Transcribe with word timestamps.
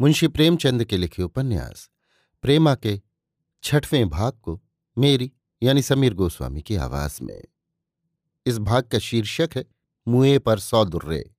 मुंशी 0.00 0.28
प्रेमचंद 0.28 0.84
के 0.84 0.96
लिखे 0.96 1.22
उपन्यास, 1.22 1.90
प्रेमा 2.42 2.74
के 2.74 3.00
छठवें 3.62 4.08
भाग 4.08 4.32
को 4.32 4.62
मेरी 4.98 5.32
यानी 5.62 5.82
समीर 5.82 6.14
गोस्वामी 6.14 6.62
की 6.62 6.76
आवाज़ 6.76 7.18
में। 7.22 7.44
इस 8.46 8.58
भाग 8.58 8.82
का 8.82 8.98
शीर्षक 8.98 9.50
है 9.56 9.64
मुए 10.08 10.38
पर 10.38 10.58
सौ 10.58 10.84
दुर्रे। 10.84 11.34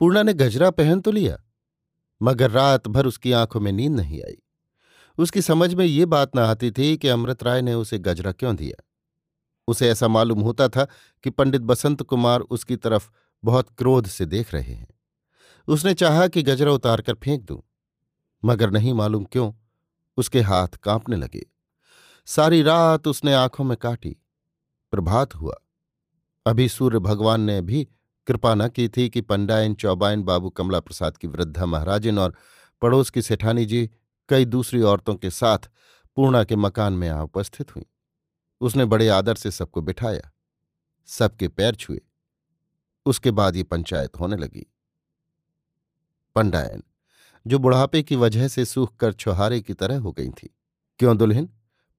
पूर्णा 0.00 0.22
ने 0.22 0.34
गजरा 0.34 0.70
पहन 0.70 1.00
तो 1.00 1.10
लिया, 1.10 1.44
मगर 2.22 2.50
रात 2.50 2.88
भर 2.88 3.06
उसकी 3.06 3.32
आँखों 3.32 3.60
में 3.60 3.72
नींद 3.72 3.92
नहीं 3.92 4.22
आई। 4.22 4.42
उसकी 5.18 5.42
समझ 5.42 5.74
में 5.74 5.84
ये 5.84 6.06
बात 6.06 6.36
न 6.36 6.38
आती 6.38 6.70
थी 6.70 6.96
कि 6.96 7.08
अमृत 7.08 7.42
राय 7.42 7.62
ने 7.62 7.74
उसे 7.74 7.98
गजरा 7.98 8.32
क्यों 8.32 8.56
दिया। 8.56 8.82
उसे 9.68 9.90
ऐसा 9.90 10.08
मालूम 10.08 10.40
होता 10.40 10.68
था 10.68 10.86
कि 11.24 11.30
पंडित 11.30 11.62
बसंत 11.62 12.02
कुमार 12.02 12.40
उसकी 12.40 12.76
तरफ़ 12.76 13.10
बहुत 13.44 13.70
क्रोध 13.70 14.06
से 14.06 14.26
देख 14.26 14.54
रहे 14.54 14.74
हैं। 14.74 14.95
उसने 15.68 15.94
चाहा 15.94 16.26
कि 16.28 16.42
गजरा 16.42 16.72
उतार 16.72 17.00
कर 17.00 17.14
फेंक 17.14 17.42
दूँ, 17.42 17.60
मगर 18.42 18.70
नहीं 18.70 18.92
मालूम 18.94 19.24
क्यों 19.24 19.52
उसके 20.18 20.40
हाथ 20.40 20.76
कांपने 20.82 21.16
लगे। 21.16 21.44
सारी 22.28 22.62
रात 22.62 23.06
उसने 23.06 23.34
आँखों 23.34 23.64
में 23.64 23.76
काटी, 23.76 24.16
प्रभात 24.92 25.34
हुआ। 25.34 25.54
अभी 26.46 26.68
सूर्य 26.68 26.98
भगवान 26.98 27.40
ने 27.40 27.60
भी 27.60 27.86
कृपा 28.26 28.54
न 28.54 28.68
की 28.68 28.88
थी 28.88 29.08
कि 29.10 29.20
पंडायन, 29.20 29.74
चौबायन, 29.74 30.22
बाबू 30.22 30.50
कमला 30.50 30.80
प्रसाद 30.80 31.16
की 31.16 31.28
वृद्धा 31.28 31.66
महाराजिन 31.66 32.18
और 32.18 32.34
पड़ोस 32.82 33.10
की 33.10 33.22
सेठानी 33.22 33.64
जी 33.64 33.90
कई 34.28 34.44
दूसरी 34.44 34.80
औरतों 34.82 35.14
के 35.14 35.30
साथ 35.30 35.70
पूर्णा 36.16 36.42
के 36.44 36.56
मकान 36.56 36.92
में 36.92 37.08
आ 37.08 37.20
उपस्थित 37.22 37.74
हुई। 37.76 37.84
उसने 38.60 38.84
बड़े 38.84 39.08
आदर 39.08 39.34
से 39.34 39.50
सबको 39.50 39.80
बिठाया, 39.80 40.30
सबके 41.08 41.48
पैर 41.48 41.74
छुए। 41.74 42.00
उसके 43.06 43.30
बाद 43.30 43.56
ये 43.56 43.62
पंचायत 43.62 44.20
होने 44.20 44.36
लगी। 44.36 44.66
पंडायन, 46.36 46.82
जो 47.46 47.58
बुढ़ापे 47.58 48.02
की 48.02 48.16
वजह 48.16 48.48
से 48.48 48.64
सूख 48.64 48.96
कर 48.96 49.12
छुहारे 49.12 49.60
की 49.60 49.74
तरह 49.74 49.98
हो 49.98 50.12
गई 50.12 50.28
थी। 50.28 50.48
क्यों 51.00 51.16
दुल्हन? 51.16 51.48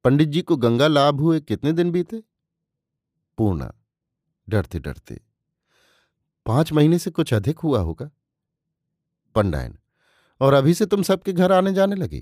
पंडित 0.06 0.30
जी 0.30 0.42
को 0.42 0.56
गंगा 0.56 0.88
लाभ 0.88 1.20
हुए 1.20 1.40
कितने 1.40 1.72
दिन 1.72 1.92
बीते? 1.92 2.22
पूर्णा, 3.38 3.74
डरते 4.48 4.80
डरते, 4.80 5.20
पाँच 6.46 6.74
महीने 6.74 7.00
से 7.00 7.12
कुछ 7.12 7.34
अधिक 7.34 7.60
हुआ 7.60 7.80
होगा। 7.80 8.10
पंडायन, 9.36 9.78
और 10.42 10.54
अभी 10.54 10.74
से 10.74 10.86
तुम 10.86 11.04
सबके 11.04 11.34
घर 11.34 11.52
आने 11.52 11.74
जाने 11.74 11.96
लगी? 11.96 12.22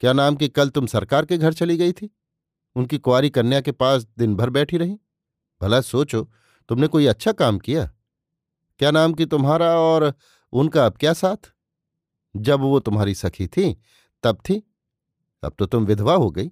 क्या 0.00 0.12
नाम 0.12 0.36
कि 0.36 0.48
कल 0.48 0.68
तुम 0.68 0.86
सरकार 0.86 1.24
के 1.24 1.38
घर 1.38 1.52
चली 1.52 1.76
गई 1.76 1.92
थी? 1.92 2.10
उनकी 2.76 2.98
कुआरी 2.98 3.30
कन्या 3.30 3.60
के 3.60 3.72
पास 3.72 4.06
दिन 4.18 4.36
भर 4.36 4.50
बैठी 4.50 4.76
रही? 4.76 4.98
भला 5.60 5.80
सोचो, 5.80 6.22
तुमने 6.68 6.86
कोई 6.86 7.06
अच्छा 7.06 7.32
काम 7.32 7.58
किया? 7.58 7.90
क्या 8.80 8.90
नाम 8.90 9.12
कि 9.12 9.26
तुम्हारा 9.26 9.78
और 9.78 10.12
उनका 10.54 10.86
अब 10.86 10.96
क्या 10.96 11.12
साथ? 11.12 11.36
जब 12.36 12.60
वो 12.60 12.80
तुम्हारी 12.80 13.14
सखी 13.14 13.46
थी, 13.46 13.76
तब 14.22 14.36
थी? 14.36 14.70
अब 15.42 15.54
तो 15.58 15.66
तुम 15.66 15.84
विधवा 15.84 16.14
हो 16.14 16.30
गई। 16.30 16.50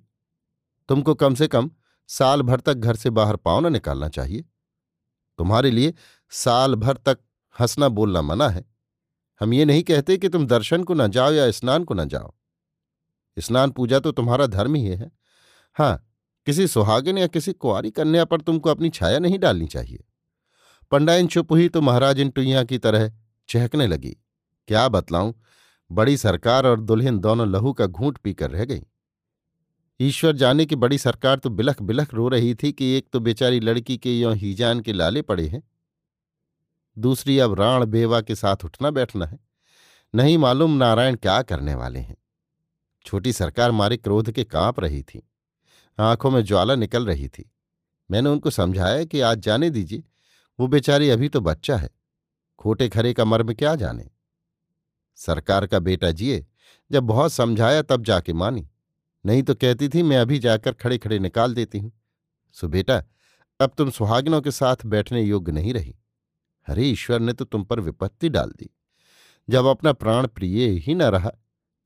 तुमको 0.89 1.15
कम 1.15 1.35
से 1.35 1.49
कम 1.49 1.71
साल 2.09 2.43
भर 2.43 2.61
तक 2.61 2.75
घर 2.75 2.97
से 2.97 3.11
बाहर 3.11 3.37
पाँव 3.37 3.69
न 3.69 3.73
निकालना 3.73 4.09
चाहिए। 4.09 4.45
तुम्हारे 5.39 5.71
लिए 5.71 5.95
साल 6.31 6.75
भर 6.75 6.97
तक 6.97 7.19
हंसना 7.61 7.89
बोलना 7.89 8.23
मना 8.23 8.49
है। 8.49 8.65
हम 9.41 9.55
ये 9.55 9.65
नहीं 9.65 9.83
कहते 9.83 10.17
कि 10.17 10.29
तुम 10.29 10.47
दर्शन 10.47 10.85
को 10.85 10.95
न 10.95 11.09
जाओ 11.09 11.33
या 11.33 11.51
स्नान 11.51 11.85
को 11.85 11.95
न 11.95 12.09
जाओ। 12.09 12.35
स्नान 13.39 13.71
पूजा 13.71 13.99
तो 13.99 14.12
तुम्हारा 14.12 14.47
धर्म 14.47 14.75
ही 14.75 14.85
है। 14.85 15.12
हाँ 15.77 16.09
किसी 16.47 16.67
सुहागिन 16.69 17.19
या 17.19 17.27
किसी 17.27 17.53
कुआरी 17.53 17.91
कन्या 17.91 18.25
पर 18.25 18.41
तुमको 18.41 18.71
अपनी 18.71 18.91
छाया 18.91 19.19
नहीं 19.19 19.39
डालनी 19.39 19.67
चाहिए। 19.67 20.05
पंडाइन 20.91 21.27
चुप 21.27 21.53
हुई 21.53 21.69
तो 21.69 21.81
महाराज 21.81 22.21
इन 22.21 22.31
टुइया 22.31 22.65
की 22.65 22.79
तरह 22.79 23.12
चहकने 23.53 23.87
लगी। 23.87 24.17
क्या 24.69 24.89
बतलाऊं? 24.89 25.33
बड़ी 25.93 26.17
सरकार 26.17 26.67
और 26.67 26.81
दुल्हन 26.81 27.19
दोनों 27.19 27.49
लहू 27.49 27.73
का 27.73 27.87
घूंट 27.87 28.19
पीकर 28.19 28.51
रह 28.51 28.65
गई। 28.65 28.83
ईश्वर 30.01 30.37
जाने 30.37 30.67
की 30.67 30.77
बड़ी 30.77 30.99
सरकार 30.99 31.39
तो 31.39 31.51
बिलख 31.51 31.83
बिलख 31.83 32.15
रो 32.15 32.29
रही 32.29 32.55
थी 32.55 32.73
कि 32.73 32.87
एक 32.87 33.09
तो 33.12 33.21
बेचारी 33.21 33.61
लड़की 33.61 33.97
के 33.97 34.21
यों 34.21 34.37
हीजान 34.37 34.81
के 34.81 34.93
लाले 34.93 35.23
पड़े 35.23 35.49
हैं। 35.49 35.62
दूसरी 36.99 37.39
अब 37.39 37.55
राण 37.61 37.85
बेवा 37.87 38.21
के 38.21 38.35
साथ 38.35 38.57
उठना 38.65 38.91
बैठना 38.91 39.27
है। 39.27 39.39
नहीं 40.15 40.39
मालूम 40.39 40.71
नारायण 40.71 41.17
क्या 41.17 41.43
करने 41.43 41.75
वाले 41.75 42.01
हैं। 42.01 42.17
छोटी 43.07 43.33
सरकार 43.33 43.71
मारे 43.71 43.97
क्रोध 43.97 44.33
के 44.33 44.45
काँप 44.45 44.81
रही 44.81 45.03
थी। 45.03 45.29
आँखों 45.99 46.31
में 46.31 46.45
ज्वाला 46.45 46.75
निकल 46.75 47.07
रही 47.07 47.29
थी। 47.29 47.53
मैंने 48.11 48.31
उनको 48.31 48.51
समझाया 48.51 49.05
कि 49.05 49.21
आज 49.21 49.39
जाने 49.39 49.71
दीजिए। 49.71 50.03
वो 50.61 50.67
बेचारी 50.67 51.09
अभी 51.09 51.29
तो 51.29 51.41
बच्चा 51.41 51.77
है। 51.77 52.02
खोटे 52.59 52.89
खरे 52.89 53.13
का 53.13 53.25
मर्म 53.25 53.53
क्या 53.55 53.75
जाने? 53.75 54.11
सरकार 55.17 55.67
का 55.67 55.79
बेटा 55.79 56.11
जिए, 56.11 56.47
जब 56.91 57.03
बहुत 57.03 57.33
समझाया 57.33 57.83
तब 57.83 58.05
जाके 58.05 58.33
मानी। 58.33 58.69
नहीं 59.27 59.43
तो 59.43 59.55
कहती 59.55 59.89
थी, 59.89 60.03
मैं 60.03 60.19
अभी 60.19 60.39
जाकर 60.39 60.73
खड़े 60.73 60.99
खड़े 60.99 61.19
निकाल 61.19 61.55
देती 61.55 61.79
हूँ। 61.79 61.93
सो 62.53 62.69
बेटा, 62.69 63.03
अब 63.61 63.73
तुम 63.79 63.91
सुहागिनों 63.91 64.41
के 64.41 64.51
साथ 64.51 64.87
बैठने 64.87 65.23
योग्य 65.23 65.53
नहीं 65.53 65.75
रही। 65.75 65.95
हरे 66.69 66.85
ईश्वर 66.85 67.21
ने 67.21 67.33
तो 67.33 67.45
तुम 67.45 67.65
पर 67.65 67.81
विपत्ति 67.81 68.29
डाल 68.29 68.51
दी। 68.51 68.71
जब 69.49 69.65
अपना 69.65 69.93
प्राण 69.93 70.27
प्रिय 70.27 70.69
ही 70.79 70.95
न 70.95 71.03
रहा 71.03 71.31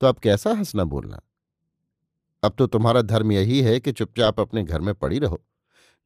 तो 0.01 0.07
अब 0.07 0.19
कैसा 0.19 0.49
हंसना 0.49 0.83
बोलना? 0.83 1.21
अब 2.43 2.55
तो 2.57 2.67
तुम्हारा 2.67 3.01
धर्म 3.01 3.31
यही 3.31 3.61
है 3.61 3.79
कि 3.79 3.91
चुपचाप 3.91 4.39
अपने 4.39 4.63
घर 4.63 4.81
में 4.81 4.93
पड़ी 4.95 5.19
रहो। 5.19 5.43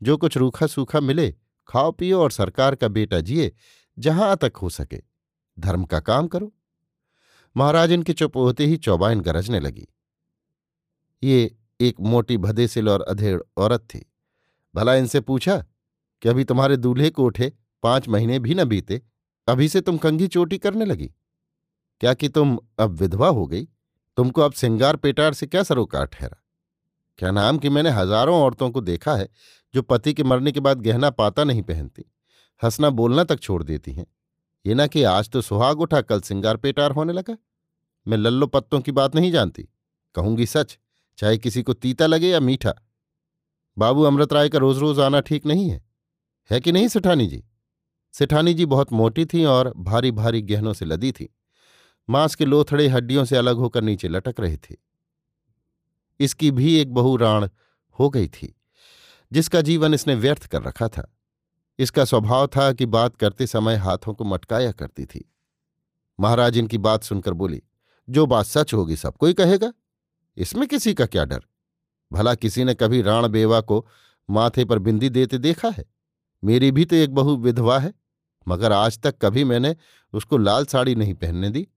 जो 0.02 0.18
कुछ 0.18 0.38
रूखा 0.38 0.68
सूखा 0.68 1.00
मिले 1.00 1.32
खाओ 1.68 1.92
पियो 1.92 2.22
और 2.22 2.32
सरकार 2.32 2.76
का 2.76 2.88
बेटा 2.88 3.20
जिए 3.20 3.52
जहाँ 4.02 4.36
तक 4.38 4.58
हो 4.58 4.70
सके। 4.70 5.02
धर्म 5.60 5.84
का 5.84 6.00
काम 6.00 6.28
करो। 6.28 6.52
महाराज 7.56 7.92
इनके 7.92 8.14
चुप 8.14 8.38
होते 8.38 8.66
ही 8.66 8.78
चौबाइन 8.78 9.22
गरजने 9.22 9.60
लगी। 9.60 9.88
ये 11.24 11.56
एक 11.82 12.00
मोटी 12.00 12.38
भदेसिल 12.38 12.90
और 12.90 13.02
अधेड़ 13.02 13.42
औरत 13.58 13.82
थी। 13.82 14.06
भला 14.76 14.96
इनसे 14.96 15.22
पूछा 15.22 15.66
कि 16.22 16.30
अभी 16.30 16.44
तुम्हारे 16.44 16.78
दूल्हे 16.78 17.10
को 17.10 17.26
उठे, 17.26 17.54
पाँच 17.84 18.08
महीने 18.08 18.40
भी 18.40 18.56
न 18.56 18.66
बीते, 18.66 19.02
अभी 19.48 19.70
से 19.70 19.82
तुम 19.82 19.98
कंघी 19.98 20.28
चोटी 20.28 20.58
करने 20.58 20.86
लगी? 20.86 21.12
क्या 22.00 22.14
कि 22.14 22.30
तुम 22.30 22.58
अब 22.80 22.92
विधवा 22.92 23.28
हो 23.28 23.48
गई? 23.48 23.64
तुमको 24.18 24.42
अब 24.42 24.52
सिंगार 24.52 24.96
पेटार 24.96 25.34
से 25.34 25.48
क्या 25.48 25.64
सरोकार 25.64 26.06
ठहरा? 26.06 26.38
क्या 27.18 27.32
नाम 27.32 27.58
कि 27.58 27.70
मैंने 27.70 27.90
हज़ारों 27.90 28.42
औरतों 28.42 28.72
को 28.72 28.82
देखा 28.82 29.16
है, 29.16 29.30
जो 29.74 29.82
पति 29.82 30.14
के 30.14 30.24
मरने 30.24 30.52
के 30.52 30.60
बाद 30.60 30.82
गहना 30.82 31.10
पाता 31.10 31.44
नहीं 31.44 31.62
पहनती? 31.62 32.06
हंसना 32.64 32.90
बोलना 32.90 33.24
तक 33.24 33.40
छोड़ 33.40 33.64
देती 33.64 33.92
हैं। 33.94 34.06
ये 34.66 34.74
ना 34.74 34.88
कि 34.88 35.04
आज 35.04 35.30
तो 35.30 35.42
सुहाग 35.42 35.82
उठा, 35.82 36.02
कल 36.02 36.22
सिंगार 36.22 36.58
पेटार 36.58 36.92
होने 36.92 37.14
लगा। 37.14 37.38
मैं 38.08 38.18
लल्लो 38.18 38.48
पत्तों 38.48 38.80
की 38.82 38.92
बात 38.92 39.16
नहीं 39.16 39.32
जानती। 39.32 39.68
कहूँगी 40.16 40.46
सच, 40.46 40.78
चाहे 41.18 41.38
किसी 41.38 41.64
को 41.64 41.74
तीता 41.74 42.06
लगे 42.06 42.30
या 42.30 42.40
मीठा। 42.40 42.74
बाबू 43.78 44.04
अमृत 44.04 44.34
राय 44.34 44.50
का 44.50 44.58
रोज 44.58 44.78
रोज 44.78 45.00
आना 45.00 45.20
ठीक 45.20 45.46
नहीं 45.46 45.70
है। 45.70 45.84
है 46.52 46.60
कि 46.60 46.72
नहीं 46.72 46.88
सेठानी 46.88 47.28
जी? 47.28 47.44
सेठानी 48.14 48.54
जी 48.54 48.66
बहुत 48.66 48.94
मोटी 48.94 49.26
थी 49.26 49.44
और 49.46 49.74
भारी 49.78 50.12
भारी 50.12 50.42
गहनों 50.42 50.74
से 50.74 50.86
लदी 50.86 51.12
थी। 51.12 51.30
मांस 52.10 52.36
के 52.36 52.46
लोथड़े 52.46 52.88
हड्डियों 52.88 53.26
से 53.26 53.38
अलग 53.38 53.56
होकर 53.56 53.82
नीचे 53.82 54.08
लटक 54.08 54.40
रहे 54.40 54.58
थे। 54.58 54.76
इसकी 56.20 56.52
भी 56.52 56.76
एक 56.76 56.94
बहु 56.94 57.16
राण 57.16 57.48
हो 58.00 58.10
गई 58.10 58.28
थी, 58.28 58.56
जिसका 59.32 59.62
जीवन 59.62 59.94
इसने 59.94 60.16
व्यर्थ 60.16 60.46
कर 60.46 60.62
रखा 60.62 60.88
था। 60.88 61.16
इसका 61.82 62.06
स्वभाव 62.06 62.48
था 62.48 62.74
कि 62.74 62.86
बात 62.86 63.16
करते 63.16 63.48
समय 63.48 63.76
हाथों 63.76 64.14
को 64.14 64.24
मटकाया 64.24 64.72
करती 64.72 65.06
थी। 65.06 65.34
महाराज 66.20 66.58
इनकी 66.58 66.78
बात 66.78 67.04
सुनकर 67.04 67.34
बोली, 67.34 67.64
जो 68.10 68.26
बात 68.26 68.46
सच 68.46 68.74
होगी 68.74 68.96
सबको 68.96 69.26
ही 69.26 69.34
कहेगा। 69.34 69.74
इसमें 70.38 70.68
किसी 70.68 70.94
का 70.94 71.06
क्या 71.06 71.26
डर? 71.26 71.42
भला 72.14 72.36
किसी 72.36 72.64
ने 72.64 72.74
कभी 72.74 73.02
राण 73.02 73.28
बेवा 73.28 73.62
को 73.62 73.88
माथे 74.30 74.66
पर 74.66 74.80
बिंदी 74.80 75.10
देते 75.10 75.38
देखा 75.38 75.70
है? 75.70 75.86
मेरी 76.44 76.72
भी 76.72 76.86
तो 76.86 76.96
एक 76.96 77.14
बहु 77.14 77.38
विधवा 77.38 77.80
है, 77.80 77.94
मगर 78.48 78.72
आज 78.72 79.00
तक 79.00 79.16
कभी 79.22 79.44
मैंने 79.44 79.76
उसको 80.14 80.38
लाल 80.38 80.66
साड़ी 80.66 80.96
नहीं 80.96 81.14
पहनने 81.14 81.50
दी। 81.50 81.68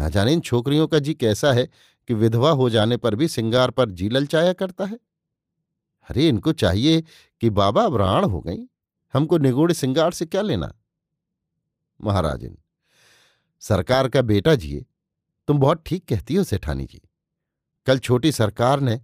ना 0.00 0.08
जाने 0.08 0.32
इन 0.32 0.40
छोकरियों 0.40 0.86
का 0.86 0.98
जी 0.98 1.14
कैसा 1.14 1.52
है 1.52 1.68
कि 2.08 2.14
विधवा 2.14 2.50
हो 2.50 2.70
जाने 2.70 2.96
पर 2.96 3.14
भी 3.14 3.28
सिंगार 3.28 3.70
पर 3.70 3.90
जी 3.90 4.08
ललचाया 4.08 4.52
करता 4.52 4.84
है। 4.84 4.96
अरे, 6.10 6.28
इनको 6.28 6.52
चाहिए 6.52 7.04
कि 7.40 7.50
बाबा 7.50 7.84
अब 7.84 7.96
राण 7.96 8.24
हो 8.24 8.40
गई। 8.40 8.68
हमको 9.14 9.38
निगोड़े 9.38 9.74
सिंगार 9.74 10.12
से 10.12 10.26
क्या 10.26 10.42
लेना? 10.42 10.72
महाराजिन, 12.00 12.58
सरकार 13.62 14.08
का 14.08 14.22
बेटा 14.22 14.54
जिए, 14.54 14.86
तुम 15.48 15.58
बहुत 15.58 15.82
ठीक 15.86 16.04
कहती 16.08 16.34
हो 16.34 16.44
सेठानी 16.44 16.86
जी। 16.86 17.00
कल 17.86 17.98
छोटी 17.98 18.32
सरकार 18.32 18.80
ने 18.80 19.00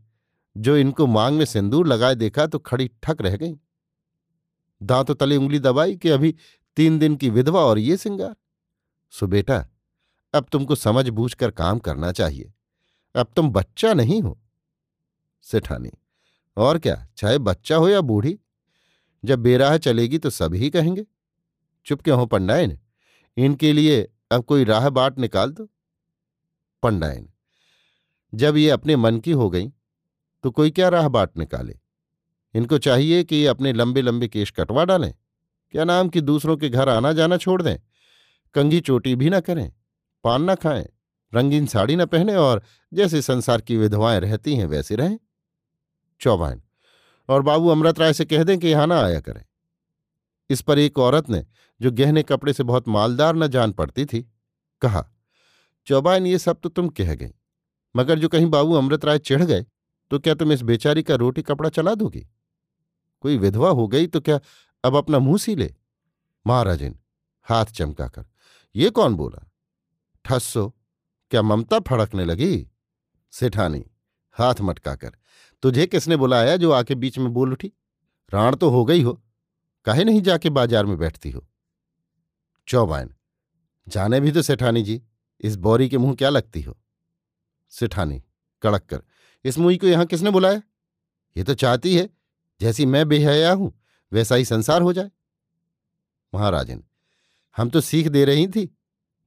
जो 0.57 0.77
इनको 0.77 1.07
मांग 1.07 1.39
में 1.39 1.45
सिंदूर 1.45 1.87
लगाए 1.87 2.15
देखा 2.15 2.47
तो 2.47 2.59
खड़ी 2.59 2.91
ठक 3.03 3.21
रह 3.21 3.37
गई। 3.37 3.55
दांतों 4.83 5.15
तले 5.15 5.37
उंगली 5.37 5.59
दबाई 5.59 5.97
कि 5.97 6.09
अभी 6.09 6.35
तीन 6.77 6.99
दिन 6.99 7.17
की 7.17 7.31
विधवा 7.31 7.61
और 7.61 7.79
ये 7.79 7.97
सिंगार? 7.97 8.35
सो 9.11 9.27
बेटा, 9.27 9.67
अब 10.35 10.47
तुमको 10.53 10.75
समझ 10.75 11.09
बूझ 11.09 11.35
कर 11.35 11.51
काम 11.51 11.79
करना 11.79 12.13
चाहिए। 12.13 12.53
अब 13.15 13.33
तुम 13.37 13.51
बच्चा 13.51 13.95
नहीं 13.95 14.23
हो। 14.23 14.39
सेठानी, 15.43 15.91
और 16.57 16.79
क्या, 16.79 17.07
चाहे 17.17 17.39
बच्चा 17.39 17.77
हो 17.77 17.89
या 17.89 18.01
बूढ़ी 18.01 18.39
जब 19.25 19.39
बेराह 19.39 19.77
चलेगी 19.79 20.19
तो 20.19 20.31
सभी 20.31 20.71
कहेंगे। 20.71 21.05
चुप 21.87 22.03
क्यों 22.03 22.19
हो 22.19 22.27
पंडायन? 22.27 22.79
इनके 23.37 23.73
लिए 23.73 24.03
अब 24.31 24.45
कोई 24.45 24.65
राह 24.65 24.89
बाट 24.91 25.19
निकाल 25.19 25.51
दो। 25.51 25.69
पंडायन, 26.83 27.29
जब 28.33 28.57
ये 28.57 28.71
अपने 28.71 28.97
मन 28.97 29.19
की 29.19 29.33
हो 29.33 29.49
गई 29.51 29.69
तो 30.45 30.51
कोई 30.51 30.71
क्या 30.71 30.89
राह 30.89 31.09
बाट 31.09 31.37
निकाले? 31.39 31.79
इनको 32.55 32.79
चाहिए 32.79 33.23
कि 33.25 33.37
ये 33.37 33.47
अपने 33.47 33.73
लंबे 33.73 34.03
लंबे 34.03 34.29
केश 34.29 34.51
कटवा 34.51 34.85
डालें, 34.85 35.13
क्या 35.75 35.85
नाम 35.85 36.09
कि 36.09 36.21
दूसरों 36.21 36.57
के 36.57 36.69
घर 36.69 36.89
आना 36.89 37.13
जाना 37.13 37.37
छोड़ 37.37 37.61
दें? 37.63 37.77
कंघी 38.55 38.81
चोटी 38.81 39.15
भी 39.15 39.31
ना 39.31 39.41
करें, 39.41 39.73
पान 40.25 40.43
ना 40.43 40.55
खाएँ, 40.55 40.89
रंगीन 41.33 41.67
साड़ी 41.67 41.97
न 41.97 42.07
पहने 42.07 42.35
और 42.35 42.63
जैसे 42.93 43.23
संसार 43.23 43.61
की 43.61 43.77
विधवाएँ 43.77 44.21
रहती 44.21 44.57
हैं 44.57 44.67
वैसे 44.67 44.97
रहें। 44.97 45.19
चौबान 46.21 46.62
और 47.33 47.43
बाबू 47.43 47.69
अमृत 47.69 47.99
राय 47.99 48.13
से 48.13 48.25
कह 48.25 48.43
दें 48.45 48.59
कि 48.59 48.69
यहाँ 48.69 48.87
ना 48.87 49.01
आया 49.01 49.21
करें। 49.21 49.45
इस 50.51 50.61
पर 50.63 50.79
एक 50.79 50.99
औरत 50.99 51.31
ने, 51.31 51.45
जो 51.81 51.91
गहने 51.91 52.23
कपड़े 52.23 52.53
से 52.53 52.63
बहुत 52.63 52.89
मालदार 52.89 53.37
न 53.37 53.47
जान 53.49 53.73
पड़ती 53.73 54.05
थी, 54.05 54.23
कहा 54.83 55.05
चौबान 55.87 56.27
ये 56.27 56.39
सब 56.39 56.61
तो 56.61 56.69
तुम 56.69 56.89
कह 56.91 57.15
गई, 57.15 57.33
मगर 57.95 58.19
जो 58.19 58.29
कहीं 58.29 58.47
बाबू 58.47 58.75
अमृत 58.75 59.05
राय 59.05 59.19
चिढ़ 59.21 59.43
गए 59.43 59.65
तो 60.11 60.19
क्या 60.19 60.35
तुम 60.35 60.53
इस 60.53 60.63
बेचारी 60.63 61.03
का 61.03 61.15
रोटी 61.15 61.43
कपड़ा 61.43 61.69
चला 61.71 61.95
दोगी? 61.95 62.27
कोई 63.25 63.37
विधवा 63.39 63.71
हो 63.71 63.87
गई 63.89 64.07
तो 64.07 64.21
क्या 64.21 64.39
अब 64.85 64.97
अपना 64.97 65.19
मुँह 65.19 65.39
सी 65.39 65.55
ले? 65.57 65.75
महाराजिन, 66.47 66.99
हाथ 67.47 67.65
चमकाकर, 67.67 68.25
ये 68.75 68.91
कौन 68.91 69.15
बोला? 69.15 69.49
ठस्सो, 70.25 70.69
क्या 71.33 71.43
ममता 71.43 71.79
फड़कने 71.81 72.25
लगी? 72.25 72.69
सेठानी, 73.33 73.85
हाथ 74.37 74.61
मटकाकर 74.61 75.13
तुझे 75.63 75.87
किसने 75.87 76.17
बुलाया 76.17 76.57
जो 76.57 76.71
आके 76.73 76.95
बीच 76.95 77.19
में 77.19 77.33
बोल 77.33 77.53
उठी? 77.53 77.73
राण 78.31 78.57
तो 78.57 78.71
हो 78.71 78.85
गई 78.85 79.03
हो। 79.03 79.21
काहे 79.87 80.05
नहीं 80.05 80.23
जाके 80.23 80.51
बाज़ार 80.51 80.87
में 80.87 80.97
बैठती 80.99 81.31
हो? 81.31 81.47
चौबायन 82.69 83.15
जाने 83.87 84.21
भी 84.21 84.33
तो 84.33 84.43
सेठानी 84.43 84.83
जी, 84.83 85.01
इस 85.41 85.57
बोरी 85.57 85.89
के 85.89 85.99
मुँह 85.99 86.15
क्या 86.15 86.29
लगती 86.31 86.61
हो? 86.63 86.77
सेठानी, 87.73 88.23
कड़क 88.63 88.83
कर, 88.83 89.03
इस 89.45 89.59
मुई 89.59 89.77
को 89.77 89.87
यहाँ 89.87 90.07
किसने 90.07 90.31
बुलाया? 90.31 90.63
ये 91.37 91.45
तो 91.45 91.55
चाहती 91.55 91.95
है, 91.97 92.09
जैसी 92.61 92.87
मैं 92.87 93.09
बेहया 93.09 93.53
हूँ, 93.53 93.73
वैसा 94.13 94.35
ही 94.35 94.45
संसार 94.45 94.83
हो 94.83 94.93
जाए। 94.93 95.11
महाराजन, 96.33 96.83
हम 97.57 97.71
तो 97.71 97.81
सीख 97.81 98.09
दे 98.09 98.25
रही 98.25 98.47
थी 98.47 98.67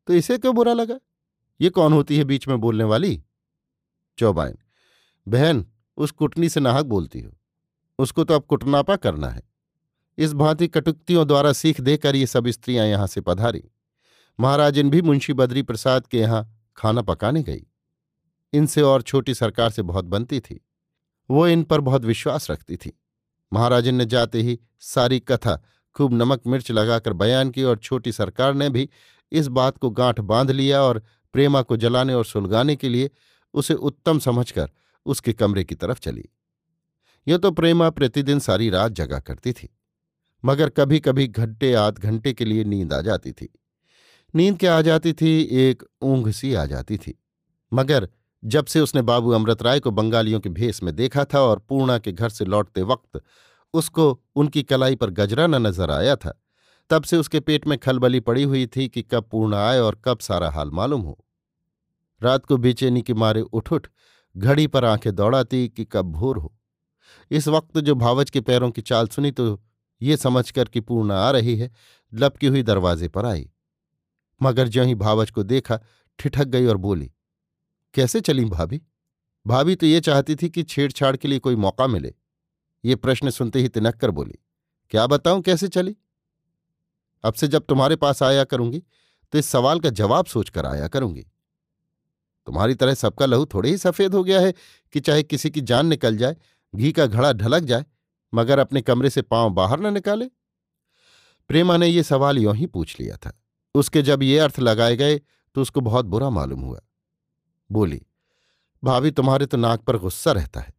तो 0.08 0.14
इसे 0.14 0.38
क्यों 0.38 0.54
बुरा 0.56 0.74
लगा? 0.74 1.00
ये 1.60 1.70
कौन 1.70 1.94
होती 1.94 2.18
है 2.18 2.24
बीच 2.24 2.48
में 2.48 2.60
बोलने 2.60 2.84
वाली? 2.84 3.22
चौबायन 4.18 4.58
बहन 5.28 5.66
उस 5.98 6.12
कुटनी 6.12 6.50
से 6.50 6.60
नाहक 6.60 6.86
बोलती 6.86 7.20
हो। 7.20 7.32
उसको 8.00 8.24
तो 8.24 8.34
अब 8.34 8.44
कुटनापा 8.44 8.96
करना 8.96 9.30
है। 9.30 9.44
इस 10.18 10.34
भांति 10.34 10.68
कटुक्तियों 10.68 11.28
द्वारा 11.28 11.54
सीख 11.54 11.82
देकर 11.82 12.16
ये 12.16 12.28
सब 12.28 12.48
स्त्रियाँ 12.48 12.86
यहाँ 12.86 13.08
से 13.08 13.22
पधारी। 13.22 13.64
महाराजिन 14.40 14.90
भी 14.90 15.02
मुंशी 15.02 15.34
बद्री 15.34 15.62
प्रसाद 15.62 16.08
के 16.08 16.20
यहाँ 16.20 16.68
खाना 16.78 17.02
पकाने 17.02 17.44
गई। 17.44 17.66
इनसे 18.54 18.82
और 18.82 19.02
छोटी 19.02 19.34
सरकार 19.34 19.70
से 19.70 19.82
बहुत 19.82 20.06
बनती 20.06 20.40
थी। 20.40 20.66
वो 21.30 21.48
इन 21.48 21.64
पर 21.64 21.82
बहुत 21.82 22.06
विश्वास 22.06 22.52
रखती 22.52 22.76
थी। 22.76 23.00
महाराजन 23.54 23.96
ने 23.96 24.06
जाते 24.06 24.42
ही 24.42 24.60
सारी 24.80 25.20
कथा, 25.20 25.64
खूब 25.96 26.14
नमक 26.14 26.42
मिर्च 26.48 26.72
लगाकर 26.72 27.14
बयान 27.14 27.50
की 27.50 27.64
और 27.64 27.78
छोटी 27.78 28.12
सरकार 28.12 28.54
ने 28.54 28.70
भी 28.70 28.90
इस 29.32 29.48
बात 29.48 29.78
को 29.78 29.90
गांठ 29.90 30.20
बाँध 30.20 30.52
लिया 30.52 30.82
और 30.82 31.04
प्रेमा 31.34 31.62
को 31.62 31.78
जलाने 31.78 32.14
और 32.14 32.26
सुलगाने 32.26 32.76
के 32.76 32.90
लिए 32.90 33.10
उसे 33.54 33.74
उत्तम 33.74 34.20
समझकर 34.20 34.70
उसके 35.06 35.34
कमरे 35.34 35.64
की 35.64 35.76
तरफ़ 35.76 36.00
चली। 36.00 36.30
यह 37.28 37.38
तो 37.38 37.52
प्रेमा 37.52 37.90
प्रतिदिन 37.92 38.40
सारी 38.40 38.70
रात 38.70 38.92
जगा 38.94 39.20
करती 39.20 39.54
थी, 39.54 39.70
मगर 40.44 40.70
कभी 40.70 41.00
कभी 41.00 41.28
घंटे, 41.28 41.74
आध 41.74 42.00
घंटे 42.00 42.34
के 42.34 42.46
लिए 42.46 42.64
नींद 42.64 42.94
आ 42.94 43.02
जाती 43.02 43.32
थी। 43.32 43.50
नींद 44.34 44.58
क्या 44.60 44.78
आ 44.78 44.82
जाती 44.82 45.14
थी? 45.14 45.42
एक 45.42 45.84
ऊंघ 46.02 46.30
सी 46.30 46.54
आ 46.54 46.66
जाती 46.66 46.98
थी। 46.98 47.18
मगर 47.72 48.08
जब 48.44 48.66
से 48.66 48.80
उसने 48.80 49.02
बाबू 49.02 49.32
अमृत 49.32 49.62
राय 49.62 49.80
को 49.80 49.92
बंगालियों 49.92 50.40
के 50.40 50.50
भेस 50.52 50.82
में 50.84 50.96
देखा 50.96 51.24
था 51.26 51.40
और 51.42 51.60
पूर्णा 51.60 51.98
के 51.98 52.12
घर 52.12 52.30
से 52.30 52.46
लौटते 52.46 52.82
वक्त 52.84 53.22
उसको 53.74 54.10
उनकी 54.36 54.64
कलाई 54.64 54.96
पर 54.96 55.10
गजरा 55.12 55.46
न 55.48 55.56
नज़र 55.58 55.92
आया 55.92 56.16
था, 56.16 56.34
तब 56.90 57.04
से 57.04 57.18
उसके 57.18 57.40
पेट 57.40 57.66
में 57.68 57.78
खलबली 57.78 58.20
पड़ी 58.20 58.44
हुई 58.44 58.66
थी 58.68 58.88
कि 58.88 59.02
कब 59.04 59.28
पूर्णा 59.32 59.66
आए 59.68 59.80
और 59.80 60.00
कब 60.06 60.20
सारा 60.20 60.50
हाल 60.52 60.72
मालूम 60.72 61.02
हो। 61.02 61.18
रात 62.22 62.46
को 62.46 62.58
बेचैनी 62.58 63.02
के 63.02 63.14
मारे 63.16 63.42
उठ 63.42 63.72
उठ 63.72 63.88
घड़ी 64.36 64.68
पर 64.68 64.86
आँखें 64.86 65.14
दौड़ाती 65.16 65.68
कि 65.70 65.86
कब 65.86 66.12
भोर 66.12 66.38
हो। 66.38 66.54
इस 67.32 67.48
वक्त 67.48 67.78
जो 67.80 67.96
भावच 67.96 68.30
के 68.30 68.42
पैरों 68.42 68.70
की 68.72 68.82
चाल 68.82 69.08
सुनी 69.08 69.32
तो 69.32 69.62
ये 70.02 70.18
समझकर 70.18 70.68
कि 70.68 70.80
पूर्ण 70.82 71.12
आ 71.12 71.30
रही 71.32 71.56
है, 71.58 71.72
लपकी 72.14 72.48
हुई 72.48 72.64
दरवाजे 72.64 73.08
पर 73.08 73.26
आई। 73.26 73.50
मगर 74.42 74.68
ज्यों 74.68 74.86
ही 74.88 74.96
भावच 74.96 75.30
को 75.32 75.44
देखा, 75.44 75.80
ठिठक 76.20 76.46
गई 76.46 76.66
और 76.66 76.78
बोली, 76.78 77.12
कैसे 77.94 78.22
चली 78.22 78.46
भाभी? 78.46 78.82
भाभी 79.46 79.76
तो 79.76 79.86
ये 79.86 80.00
चाहती 80.02 80.36
थी 80.36 80.50
कि 80.50 80.64
छेड़छाड़ 80.64 81.16
के 81.18 81.28
लिए 81.28 81.40
कोई 81.40 81.56
मौका 81.58 81.88
मिले। 81.88 82.14
ये 82.84 82.96
प्रश्न 82.96 83.30
सुनते 83.30 83.60
ही 83.60 83.70
तिनक 83.70 83.96
कर 83.96 84.12
बोली, 84.12 84.38
क्या 84.92 85.06
बताऊँ 85.08 85.42
कैसे 85.42 85.68
चली? 85.68 85.96
अब 87.24 87.34
से 87.34 87.48
जब 87.48 87.66
तुम्हारे 87.66 87.96
पास 87.96 88.22
आया 88.24 88.44
करूँगी 88.44 88.84
तो 89.34 89.38
इस 89.38 89.46
सवाल 89.48 89.80
का 89.80 89.90
जवाब 89.92 90.26
सोचकर 90.26 90.66
आया 90.66 90.88
करूँगी। 90.88 91.26
तुम्हारी 92.48 92.76
तरह 92.76 92.94
सबका 92.94 93.26
लहू 93.26 93.46
थोड़े 93.46 93.70
ही 93.70 93.78
सफ़ेद 93.78 94.16
हो 94.16 94.24
गया 94.24 94.40
है 94.40 94.54
कि 94.94 95.00
चाहे 95.00 95.24
किसी 95.24 95.50
की 95.50 95.62
जान 95.62 95.86
निकल 95.88 96.18
जाए, 96.18 96.36
घी 96.74 96.92
का 96.92 97.06
घड़ा 97.06 97.32
ढलक 97.34 97.64
जाए, 97.64 97.86
मगर 98.34 98.60
अपने 98.60 98.82
कमरे 98.82 99.10
से 99.10 99.22
पाँव 99.22 99.50
बाहर 99.50 99.80
न 99.80 99.94
निकाले। 99.94 100.26
प्रेमा 101.50 101.78
ने 101.78 101.88
यह 101.88 102.04
सवाल 102.04 102.38
यों 102.38 102.56
ही 102.56 102.66
पूछ 102.66 103.00
लिया 103.00 103.16
था। 103.16 103.40
उसके 103.76 104.02
जब 104.02 104.24
ये 104.24 104.40
अर्थ 104.40 104.60
लगाए 104.60 104.96
गए 104.96 105.18
तो 105.56 105.62
उसको 105.62 105.82
बहुत 105.82 106.06
बुरा 106.06 106.30
मालूम 106.30 106.62
हुआ। 106.62 106.80
बोली, 107.70 108.02
भाभी 108.84 109.12
तुम्हारे 109.12 109.46
तो 109.46 109.58
नाक 109.58 109.82
पर 109.82 109.98
गुस्सा 109.98 110.32
रहता 110.32 110.60
है। 110.60 110.74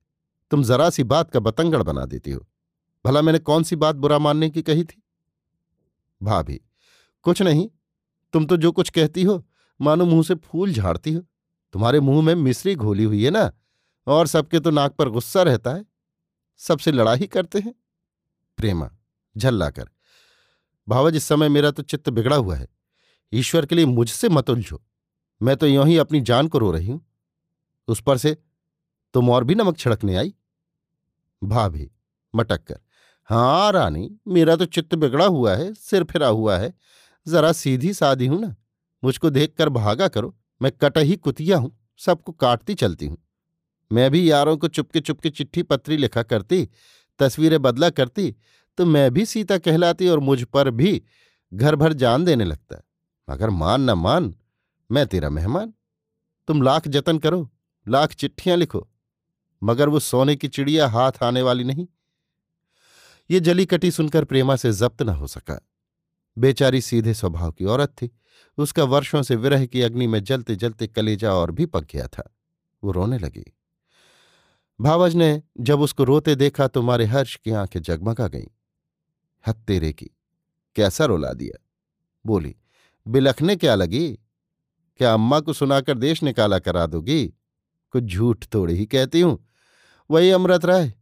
तुम 0.50 0.62
जरा 0.62 0.88
सी 0.90 1.04
बात 1.04 1.30
का 1.30 1.40
बतंगड़ 1.40 1.82
बना 1.82 2.04
देती 2.04 2.30
हो। 2.30 2.46
भला 3.04 3.22
मैंने 3.22 3.38
कौन 3.38 3.62
सी 3.62 3.76
बात 3.76 3.96
बुरा 3.96 4.18
मानने 4.18 4.50
की 4.50 4.62
कही 4.62 4.84
थी? 4.84 5.02
भाभी, 6.20 6.60
कुछ 7.24 7.42
नहीं। 7.42 7.68
तुम 8.34 8.46
तो 8.46 8.56
जो 8.56 8.72
कुछ 8.72 8.90
कहती 8.90 9.22
हो, 9.22 9.44
मानो 9.80 10.04
मुँह 10.04 10.22
से 10.22 10.34
फूल 10.34 10.72
झाड़ती 10.72 11.12
हो। 11.12 11.22
तुम्हारे 11.76 11.98
मुँह 12.00 12.22
में 12.22 12.34
मिश्री 12.34 12.74
घोली 12.74 13.04
हुई 13.04 13.24
है 13.24 13.30
ना? 13.30 13.50
और 14.06 14.26
सबके 14.26 14.58
तो 14.60 14.70
नाक 14.70 14.92
पर 14.92 15.08
गुस्सा 15.08 15.42
रहता 15.42 15.70
है। 15.70 15.84
सबसे 16.60 16.92
लड़ाई 16.92 17.26
करते 17.26 17.58
हैं। 17.58 17.72
प्रेमा, 18.58 18.88
झल्ला 19.36 19.68
कर। 19.70 19.88
भावज 20.88 21.16
इस 21.16 21.24
समय 21.24 21.48
मेरा 21.48 21.70
तो 21.70 21.82
चित्त 21.82 22.08
बिगड़ा 22.10 22.36
हुआ 22.36 22.56
है, 22.56 22.68
ईश्वर 23.32 23.66
के 23.66 23.74
लिए 23.74 23.86
मुझसे 23.86 24.28
मत 24.28 24.50
उलझो। 24.50 24.80
मैं 25.40 25.56
तो 25.56 25.66
यों 25.66 25.86
ही 25.86 25.98
अपनी 25.98 26.20
जान 26.20 26.48
को 26.48 26.58
रो 26.58 26.70
रही 26.70 26.86
हूँ। 26.86 27.00
उस 27.88 28.00
पर 28.00 28.18
से 28.18 28.36
तुम 29.14 29.30
और 29.30 29.44
भी 29.44 29.54
नमक 29.54 29.78
छिड़कने 29.78 30.16
आई? 30.16 30.34
भाभी, 31.42 31.90
मटक 32.34 32.64
कर। 32.64 32.80
हाँ 33.30 33.72
रानी, 33.72 34.10
मेरा 34.28 34.56
तो 34.56 34.64
चित्त 34.64 34.94
बिगड़ा 34.94 35.26
हुआ 35.26 35.54
है, 35.54 35.72
सिर 35.74 36.04
फिरा 36.04 36.28
हुआ 36.28 36.56
है। 36.58 36.72
जरा 37.26 37.52
सीधी 37.52 37.92
सादी 37.92 38.26
हूँ 38.26 38.40
ना। 38.40 38.54
मुझको 39.02 39.30
देखकर 39.30 39.68
भागा 39.68 40.08
करो। 40.08 40.36
मैं 40.60 40.72
कटही 40.72 41.16
कुतिया 41.16 41.58
हूँ, 41.58 41.76
सबको 42.00 42.32
काटती 42.32 42.74
चलती 42.74 43.06
हूँ। 43.06 43.16
मैं 43.90 44.10
भी 44.10 44.30
यारों 44.30 44.56
को 44.56 44.68
चुपके 44.68 45.00
चुपके 45.00 45.30
चिट्ठी 45.30 45.62
पत्री 45.62 45.96
लिखा 45.96 46.22
करती, 46.22 46.68
तस्वीरें 47.20 47.60
बदला 47.62 47.90
करती 47.90 48.34
तो 48.78 48.84
मैं 48.86 49.10
भी 49.10 49.24
सीता 49.26 49.58
कहलाती 49.58 50.08
और 50.08 50.18
मुझ 50.20 50.42
पर 50.44 50.70
भी 50.70 51.02
घर 51.52 51.76
भर 51.76 51.92
जान 51.92 52.24
देने 52.24 52.44
लगता 52.44 52.82
मगर 53.28 53.50
मान 53.50 53.80
न 53.80 53.94
मान, 53.94 54.34
मैं 54.90 55.06
तेरा 55.06 55.28
मेहमान। 55.30 55.72
तुम 56.48 56.62
लाख 56.62 56.88
जतन 56.88 57.18
करो, 57.18 57.48
लाख 57.86 58.12
चिट्ठियाँ 58.12 58.56
लिखो, 58.56 58.86
मगर 59.62 59.88
वो 59.88 60.00
सोने 60.00 60.36
की 60.36 60.48
चिड़िया 60.48 60.88
हाथ 60.88 61.22
आने 61.22 61.42
वाली 61.42 61.64
नहीं। 61.64 61.86
ये 63.30 63.40
जली 63.40 63.66
कटी 63.66 63.90
सुनकर 63.90 64.24
प्रेमा 64.24 64.56
से 64.56 64.72
जब्त 64.72 65.02
न 65.02 65.08
हो 65.08 65.26
सका। 65.26 65.58
बेचारी 66.38 66.80
सीधे 66.80 67.14
स्वभाव 67.14 67.52
की 67.52 67.64
औरत 67.64 67.88
थी। 67.88 68.10
उसका 68.58 68.84
वर्षों 68.84 69.22
से 69.22 69.36
विरह 69.36 69.66
की 69.66 69.82
अग्नि 69.82 70.06
में 70.06 70.24
जलते 70.24 70.56
जलते 70.56 70.86
कलेजा 70.86 71.32
और 71.32 71.50
भी 71.50 71.66
पक 71.66 71.84
गया 71.92 72.06
था। 72.06 72.36
वो 72.84 72.92
रोने 72.92 73.18
लगी। 73.18 73.56
भावज 74.80 75.14
ने 75.14 75.42
जब 75.60 75.80
उसको 75.80 76.04
रोते 76.04 76.34
देखा 76.34 76.66
तो 76.66 76.82
मारे 76.82 77.04
हर्ष 77.04 77.36
की 77.36 77.50
आँखें 77.50 77.82
जगमगा 77.82 78.28
गईं। 78.28 78.46
हत 79.46 79.56
तेरे 79.56 79.92
की। 79.92 80.10
कैसा 80.76 81.04
रोला 81.04 81.32
दिया? 81.32 81.66
बोली, 82.26 82.56
बिलखने 83.08 83.56
क्या 83.56 83.74
लगी? 83.74 84.18
क्या 84.96 85.14
अम्मा 85.14 85.40
को 85.40 85.52
सुनाकर 85.52 85.98
देश 85.98 86.22
निकाला 86.22 86.58
करा 86.58 86.86
दोगी? 86.86 87.26
कुछ 87.90 88.04
झूठ 88.04 88.44
थोड़ी 88.54 88.74
ही 88.74 88.86
कहती 88.86 89.20
हूँ। 89.20 89.48
वही 90.10 90.30
अमृत 90.30 90.64
राय 90.64 90.94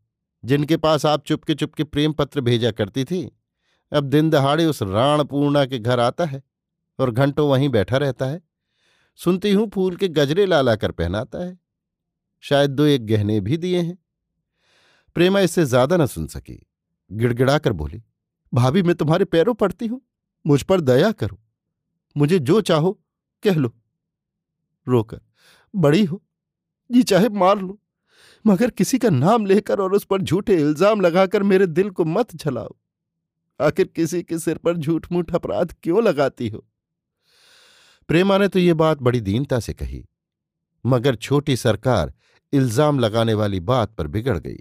जिनके 0.44 0.76
पास 0.76 1.06
आप 1.06 1.24
चुपके 1.24 1.54
चुपके 1.54 1.84
प्रेम 1.84 2.12
पत्र 2.12 2.40
भेजा 2.40 2.70
करती 2.70 3.04
थी। 3.04 3.38
अब 3.94 4.04
दिन 4.04 4.30
दहाड़े 4.30 4.64
उस 4.66 4.82
राण 4.82 5.24
पूर्णा 5.24 5.64
के 5.66 5.78
घर 5.78 6.00
आता 6.00 6.24
है 6.24 6.42
और 6.98 7.10
घंटों 7.10 7.48
वहीं 7.48 7.68
बैठा 7.68 7.96
रहता 7.96 8.26
है। 8.26 8.40
सुनती 9.18 9.52
हूँ 9.52 9.68
फूल 9.70 9.96
के 9.96 10.08
गजरे 10.08 10.46
ला 10.46 10.60
लाकर 10.60 10.92
पहनाता 10.92 11.44
है। 11.44 11.58
शायद 12.44 12.70
दो 12.70 12.84
एक 12.84 13.06
गहने 13.06 13.40
भी 13.40 13.56
दिए 13.56 13.80
हैं। 13.80 13.98
प्रेमा 15.16 15.40
इससे 15.40 15.64
ज़्यादा 15.64 15.96
न 15.96 16.06
सुन 16.06 16.26
सकी। 16.26 16.58
गिड़गिड़ाकर 17.10 17.72
बोली, 17.72 18.02
भाभी, 18.52 18.82
मैं 18.82 18.94
तुम्हारे 18.94 19.24
पैरों 19.24 19.54
पड़ती 19.54 19.86
हूँ। 19.86 20.00
मुझ 20.44 20.62
पर 20.62 20.80
दया 20.80 21.10
करो। 21.12 21.38
मुझे 22.16 22.38
जो 22.38 22.60
चाहो, 22.60 22.92
कह 23.42 23.54
लो। 23.54 23.72
रोकर, 24.86 25.20
बड़ी 25.74 26.04
हो। 26.04 26.22
जी 26.90 27.02
चाहे 27.02 27.28
मार 27.28 27.58
लो। 27.58 27.78
मगर 28.44 28.70
किसी 28.70 28.98
का 28.98 29.10
नाम 29.10 29.46
लेकर 29.46 29.80
और 29.80 29.92
उस 29.92 30.04
पर 30.04 30.22
झूठे 30.22 30.54
इल्ज़ाम 30.54 31.00
लगाकर 31.00 31.42
मेरे 31.42 31.66
दिल 31.66 31.90
को 31.90 32.04
मत 32.04 32.36
झलाओ। 32.36 32.76
आखिर 33.64 33.86
किसी 33.86 34.22
के 34.22 34.38
सिर 34.38 34.58
पर 34.58 34.76
झूठ 34.76 35.06
मूठ 35.12 35.34
अपराध 35.34 35.74
क्यों 35.82 36.02
लगाती 36.04 36.48
हो? 36.48 36.64
प्रेमा 38.08 38.38
ने 38.38 38.48
तो 38.48 38.58
ये 38.58 38.74
बात 38.74 38.98
बड़ी 39.00 39.20
दीनता 39.22 39.60
से 39.60 39.72
कही, 39.74 40.04
मगर 40.84 41.14
छोटी 41.16 41.56
सरकार 41.56 42.12
इल्ज़ाम 42.52 42.98
लगाने 42.98 43.34
वाली 43.34 43.60
बात 43.62 43.94
पर 43.94 44.06
बिगड़ 44.06 44.38
गई। 44.38 44.58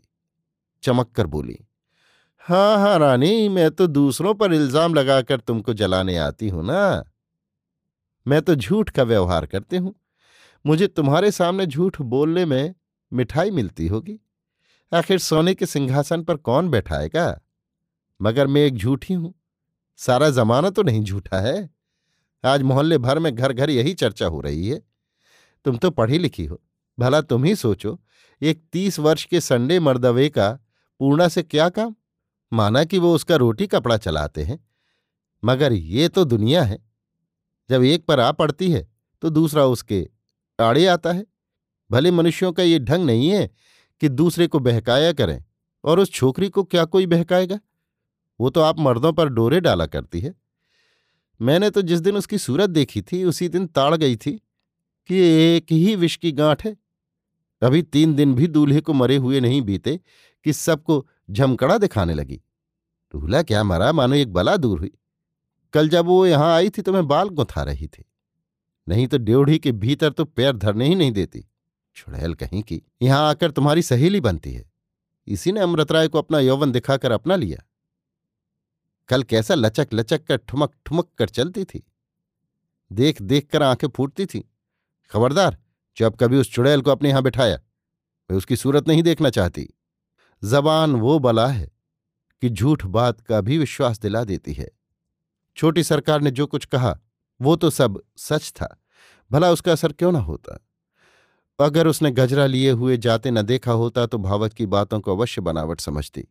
चमक 0.83 1.11
कर 1.11 1.27
बोली 1.27 1.57
हाँ 2.41 2.77
हाँ 2.77 2.97
रानी, 2.99 3.49
मैं 3.49 3.69
तो 3.71 3.87
दूसरों 3.87 4.33
पर 4.33 4.53
इल्ज़ाम 4.53 4.93
लगाकर 4.93 5.39
तुमको 5.39 5.73
जलाने 5.73 6.17
आती 6.17 6.49
हूँ 6.49 6.65
ना। 6.65 7.03
मैं 8.25 8.41
तो 8.41 8.55
झूठ 8.55 8.89
का 8.89 9.03
व्यवहार 9.03 9.45
करती 9.45 9.77
हूँ। 9.77 9.93
मुझे 10.65 10.87
तुम्हारे 10.87 11.31
सामने 11.31 11.65
झूठ 11.65 12.01
बोलने 12.03 12.45
में 12.45 12.73
मिठाई 13.11 13.51
मिलती 13.51 13.87
होगी। 13.87 14.19
आखिर 14.91 15.19
सोने 15.19 15.53
के 15.53 15.65
सिंहासन 15.65 16.23
पर 16.23 16.37
कौन 16.37 16.69
बैठाएगा? 16.69 17.39
मगर 18.23 18.47
मैं 18.47 18.61
एक 18.61 18.75
झूठी 18.75 19.13
हूँ। 19.13 19.33
सारा 19.97 20.29
जमाना 20.29 20.69
तो 20.69 20.83
नहीं 20.83 21.03
झूठा 21.03 21.39
है। 21.39 21.69
आज 22.43 22.61
मोहल्ले 22.61 22.97
भर 22.97 23.19
में 23.19 23.35
घर 23.35 23.53
घर 23.53 23.69
यही 23.69 23.93
चर्चा 23.93 24.25
हो 24.25 24.41
रही 24.41 24.67
है। 24.69 24.81
तुम 25.65 25.77
तो 25.77 25.89
पढ़ी 25.91 26.17
लिखी 26.17 26.45
हो। 26.45 26.61
भला 26.99 27.21
तुम 27.21 27.43
ही 27.43 27.55
सोचो, 27.55 27.99
एक 28.41 28.63
तीस 28.73 28.99
वर्ष 28.99 29.25
के 29.25 29.41
संडे 29.41 29.79
मर्दवे 29.79 30.29
का 30.29 30.49
पूर्णा 30.99 31.27
से 31.27 31.43
क्या 31.43 31.67
काम? 31.69 31.95
माना 32.53 32.83
कि 32.83 32.97
वो 32.97 33.13
उसका 33.15 33.35
रोटी 33.35 33.67
कपड़ा 33.67 33.97
चलाते 33.97 34.43
हैं। 34.43 34.59
मगर 35.43 35.73
ये 35.73 36.07
तो 36.07 36.25
दुनिया 36.25 36.63
है। 36.63 36.77
जब 37.69 37.83
एक 37.83 38.05
पर 38.05 38.19
आ 38.19 38.31
पड़ती 38.31 38.71
है 38.71 38.87
तो 39.21 39.29
दूसरा 39.29 39.65
उसके 39.65 40.07
आड़े 40.59 40.85
आता 40.87 41.11
है। 41.11 41.25
भले 41.91 42.11
मनुष्यों 42.11 42.51
का 42.53 42.63
ये 42.63 42.79
ढंग 42.79 43.05
नहीं 43.05 43.29
है 43.29 43.49
कि 44.01 44.09
दूसरे 44.09 44.47
को 44.47 44.59
बहकाया 44.59 45.13
करें 45.13 45.43
और 45.83 45.99
उस 45.99 46.11
छोकरी 46.11 46.49
को 46.49 46.63
क्या 46.63 46.85
कोई 46.85 47.05
बहकाएगा? 47.05 47.59
वो 48.39 48.49
तो 48.49 48.61
आप 48.61 48.79
मर्दों 48.79 49.13
पर 49.13 49.29
डोरे 49.29 49.59
डाला 49.59 49.85
करती 49.85 50.19
है। 50.19 50.35
मैंने 51.41 51.69
तो 51.69 51.81
जिस 51.81 51.99
दिन 51.99 52.15
उसकी 52.15 52.37
सूरत 52.37 52.69
देखी 52.69 53.01
थी, 53.01 53.23
उसी 53.23 53.49
दिन 53.49 53.67
ताड़ 53.67 53.95
गई 53.95 54.15
थी 54.15 54.31
कि 55.09 55.15
एक 55.55 55.71
ही 55.71 55.95
विष 55.95 56.15
की 56.15 56.31
गांठ 56.31 56.65
है। 56.65 56.77
अभी 57.61 57.81
तीन 57.81 58.15
दिन 58.15 58.35
भी 58.35 58.47
दूल्हे 58.47 58.81
को 58.81 58.93
मरे 58.93 59.15
हुए 59.15 59.39
नहीं 59.39 59.61
बीते 59.61 59.99
कि 60.45 60.53
सबको 60.53 61.07
झमकड़ा 61.31 61.77
दिखाने 61.77 62.13
लगी। 62.13 62.41
दूल्हा 63.13 63.43
क्या 63.43 63.63
मरा, 63.63 63.91
मानो 63.91 64.15
एक 64.15 64.33
बला 64.33 64.57
दूर 64.57 64.79
हुई। 64.79 64.91
कल 65.73 65.89
जब 65.89 66.05
वो 66.05 66.25
यहाँ 66.25 66.55
आई 66.55 66.69
थी 66.69 66.81
तो 66.81 66.93
मैं 66.93 67.07
बाल 67.07 67.29
गुंथा 67.29 67.63
रही 67.63 67.87
थी। 67.87 68.05
नहीं 68.87 69.07
तो 69.07 69.17
ड्योढ़ी 69.17 69.59
के 69.59 69.71
भीतर 69.71 70.11
तो 70.11 70.25
पैर 70.25 70.55
धरने 70.57 70.87
ही 70.87 70.95
नहीं 70.95 71.11
देती। 71.11 71.45
छुड़ैल 71.95 72.33
कहीं 72.33 72.61
की। 72.63 72.81
यहाँ 73.01 73.29
आकर 73.29 73.51
तुम्हारी 73.51 73.81
सहेली 73.81 74.19
बनती 74.19 74.53
है। 74.53 74.71
इसी 75.27 75.51
ने 75.51 75.59
अमृत 75.59 75.91
राय 75.91 76.07
को 76.07 76.17
अपना 76.17 76.39
यौवन 76.39 76.71
दिखाकर 76.71 77.11
अपना 77.11 77.35
लिया। 77.35 77.63
कल 79.13 79.23
कैसा 79.23 79.55
लचक 79.55 79.87
लचक 79.93 80.23
कर 80.23 80.37
ठुमक 80.37 80.73
ठुमक 80.85 81.09
कर 81.17 81.29
चलती 81.29 81.63
थी। 81.63 81.91
देख 82.91 83.21
देख 83.21 83.47
कर 83.47 83.63
आँखें 83.63 83.87
फूटती 83.87 84.25
थी। 84.25 84.51
खबरदार 85.11 85.57
जब 85.97 86.15
कभी 86.15 86.37
उस 86.37 86.53
चुड़ैल 86.53 86.81
को 86.81 86.91
अपने 86.91 87.09
यहाँ 87.09 87.23
बिठाया, 87.23 87.59
मैं 88.31 88.37
उसकी 88.37 88.55
सूरत 88.55 88.87
नहीं 88.87 89.03
देखना 89.03 89.29
चाहती। 89.29 89.69
जबान 90.43 90.95
वो 90.95 91.19
बला 91.19 91.47
है 91.47 91.71
कि 92.41 92.49
झूठ 92.49 92.85
बात 92.85 93.21
का 93.21 93.41
भी 93.41 93.57
विश्वास 93.57 93.99
दिला 93.99 94.23
देती 94.23 94.53
है। 94.53 94.69
छोटी 95.55 95.83
सरकार 95.83 96.21
ने 96.21 96.31
जो 96.31 96.47
कुछ 96.47 96.65
कहा, 96.65 96.99
वो 97.41 97.55
तो 97.55 97.69
सब 97.69 98.01
सच 98.17 98.51
था। 98.55 98.81
भला 99.31 99.51
उसका 99.51 99.71
असर 99.71 99.91
क्यों 99.91 100.11
ना 100.11 100.19
होता? 100.19 100.67
अगर 101.59 101.87
उसने 101.87 102.11
गजरा 102.11 102.45
लिए 102.45 102.71
हुए 102.71 102.97
जाते 102.97 103.31
न 103.31 103.41
देखा 103.41 103.71
होता 103.71 104.05
तो 104.05 104.17
भावत 104.17 104.53
की 104.53 104.65
बातों 104.65 104.99
को 104.99 105.15
अवश्य 105.15 105.41
बनावट 105.41 105.79
समझती। 105.79 106.27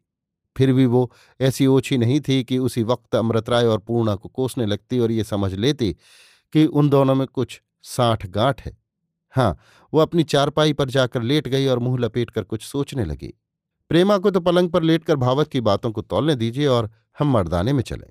फिर 0.56 0.72
भी 0.72 0.86
वो 0.86 1.12
ऐसी 1.40 1.66
ओछी 1.66 1.98
नहीं 1.98 2.20
थी 2.20 2.44
कि 2.44 2.58
उसी 2.58 2.82
वक्त 2.82 3.14
अमृतराय 3.14 3.66
और 3.66 3.78
पूर्णा 3.78 4.14
को 4.14 4.28
कोसने 4.28 4.66
लगती 4.66 4.98
और 4.98 5.12
ये 5.12 5.24
समझ 5.24 5.54
लेती 5.54 5.96
कि 6.52 6.66
उन 6.66 6.88
दोनों 6.88 7.14
में 7.14 7.26
कुछ 7.26 7.62
साठ 7.82 8.26
गांठ 8.26 8.60
है। 8.60 8.78
हाँ 9.30 9.58
वो 9.94 10.00
अपनी 10.00 10.22
चारपाई 10.22 10.72
पर 10.72 10.88
जाकर 10.90 11.22
लेट 11.22 11.48
गई 11.48 11.66
और 11.66 11.78
मुँह 11.78 11.98
लपेट 12.00 12.30
कर 12.30 12.42
कुछ 12.42 12.62
सोचने 12.62 13.04
लगी। 13.04 13.34
प्रेमा 13.88 14.18
को 14.18 14.30
तो 14.30 14.40
पलंग 14.40 14.70
पर 14.70 14.82
लेटकर 14.82 15.16
भावत 15.16 15.48
की 15.48 15.60
बातों 15.60 15.92
को 15.92 16.02
तोलने 16.02 16.34
दीजिए 16.34 16.66
और 16.66 16.90
हम 17.18 17.32
मर्दाने 17.32 17.72
में 17.72 17.82
चलें। 17.82 18.10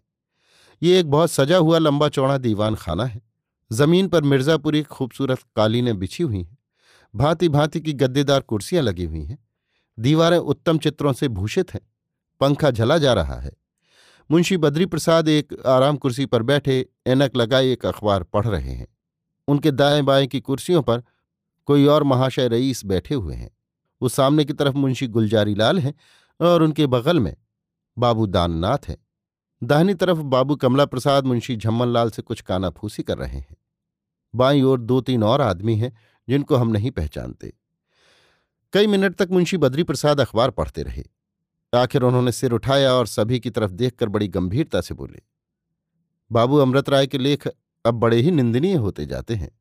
ये 0.83 0.99
एक 0.99 1.09
बहुत 1.11 1.31
सजा 1.31 1.57
हुआ 1.57 1.77
लंबा 1.77 2.09
चौड़ा 2.09 2.37
दीवान 2.37 2.75
खाना 2.75 3.05
है। 3.05 3.21
ज़मीन 3.71 4.07
पर 4.07 4.23
मिर्जापुरी 4.23 4.83
खूबसूरत 4.83 5.39
कालीनें 5.55 5.99
बिछी 5.99 6.23
हुई 6.23 6.37
हैं। 6.37 6.57
भांति 7.15 7.49
भांति 7.49 7.81
की 7.81 7.93
गद्देदार 7.93 8.41
कुर्सियाँ 8.41 8.83
लगी 8.83 9.05
हुई 9.05 9.23
हैं। 9.23 9.37
दीवारें 9.99 10.37
उत्तम 10.37 10.77
चित्रों 10.77 11.13
से 11.13 11.27
भूषित 11.27 11.73
हैं। 11.73 11.90
पंखा 12.41 12.71
झला 12.71 12.97
जा 12.97 13.13
रहा 13.13 13.39
है। 13.39 13.51
मुंशी 14.31 14.57
बद्री 14.57 14.85
प्रसाद 14.85 15.27
एक 15.27 15.63
आराम 15.65 15.97
कुर्सी 15.97 16.25
पर 16.25 16.41
बैठे 16.41 16.89
एनक 17.07 17.35
लगाए 17.35 17.71
एक 17.71 17.85
अखबार 17.85 18.23
पढ़ 18.23 18.47
रहे 18.47 18.71
हैं। 18.71 18.87
उनके 19.47 19.71
दाएँ 19.71 20.01
बाएँ 20.01 20.27
की 20.27 20.39
कुर्सियों 20.39 20.81
पर 20.81 21.03
कोई 21.65 21.85
और 21.85 22.03
महाशय 22.03 22.47
रईस 22.47 22.85
बैठे 22.85 23.15
हुए 23.15 23.35
हैं। 23.35 23.57
वो 24.01 24.09
सामने 24.09 24.45
की 24.45 24.53
तरफ़ 24.53 24.75
मुंशी 24.75 25.07
गुलजारी 25.07 25.55
लाल 25.55 25.79
हैं 25.79 25.93
और 26.41 26.63
उनके 26.63 26.87
बगल 26.87 27.19
में 27.19 27.35
बाबू 27.97 28.25
दाननाथ 28.25 28.77
हैं। 28.87 28.97
दाहिनी 29.63 29.93
तरफ़ 29.93 30.17
बाबू 30.17 30.55
कमला 30.55 30.85
प्रसाद 30.85 31.25
मुंशी 31.25 31.55
झम्मन 31.55 31.87
लाल 31.87 32.09
से 32.09 32.21
कुछ 32.21 32.41
कानाफूसी 32.41 33.03
कर 33.03 33.17
रहे 33.17 33.39
हैं। 33.39 33.57
बाईं 34.35 34.63
ओर 34.63 34.81
दो 34.81 35.01
तीन 35.01 35.23
और 35.23 35.41
आदमी 35.41 35.75
हैं 35.75 35.97
जिनको 36.29 36.55
हम 36.55 36.67
नहीं 36.67 36.91
पहचानते। 36.91 37.53
कई 38.73 38.87
मिनट 38.87 39.15
तक 39.15 39.27
मुंशी 39.31 39.57
बद्री 39.57 39.83
प्रसाद 39.83 40.21
अखबार 40.21 40.51
पढ़ते 40.51 40.83
रहे। 40.83 41.03
आखिर 41.73 42.03
उन्होंने 42.03 42.31
सिर 42.31 42.51
उठाया 42.51 42.91
और 42.93 43.07
सभी 43.07 43.39
की 43.39 43.49
तरफ़ 43.49 43.71
देखकर 43.71 44.09
बड़ी 44.09 44.27
गंभीरता 44.27 44.81
से 44.81 44.93
बोले, 44.93 45.21
बाबू 46.31 46.57
अमृत 46.57 46.89
राय 46.89 47.07
के 47.07 47.17
लेख 47.17 47.47
अब 47.47 47.93
बड़े 47.93 48.17
ही 48.17 48.31
निंदनीय 48.31 48.75
होते 48.75 49.05
जाते 49.05 49.35
हैं। 49.35 49.51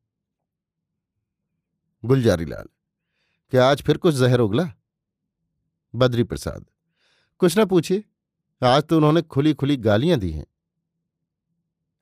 गुलजारी 2.03 2.45
लाल 2.45 2.67
क्या 3.53 3.69
आज 3.71 3.81
फिर 3.81 3.97
कुछ 3.97 4.15
जहर 4.15 4.39
उगला? 4.39 4.67
बद्री 5.93 6.23
प्रसाद 6.23 6.65
कुछ 7.41 7.57
ना 7.57 7.65
पूछिए, 7.65 8.03
आज 8.61 8.83
तो 8.83 8.97
उन्होंने 8.97 9.21
खुली 9.21 9.53
खुली 9.53 9.77
गालियाँ 9.77 10.19
दी 10.19 10.31
हैं। 10.31 10.45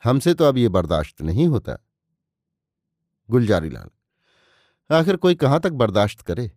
हमसे 0.04 0.34
तो 0.34 0.46
अब 0.46 0.58
ये 0.58 0.70
बर्दाश्त 0.70 1.22
नहीं 1.22 1.48
होता। 1.48 1.78
गुलजारी 3.30 3.70
लाल 3.70 3.90
आखिर 4.90 5.16
कोई 5.16 5.36
कहाँ 5.36 5.60
तक 5.60 5.72
बर्दाश्त 5.72 6.22
करे? 6.22 6.52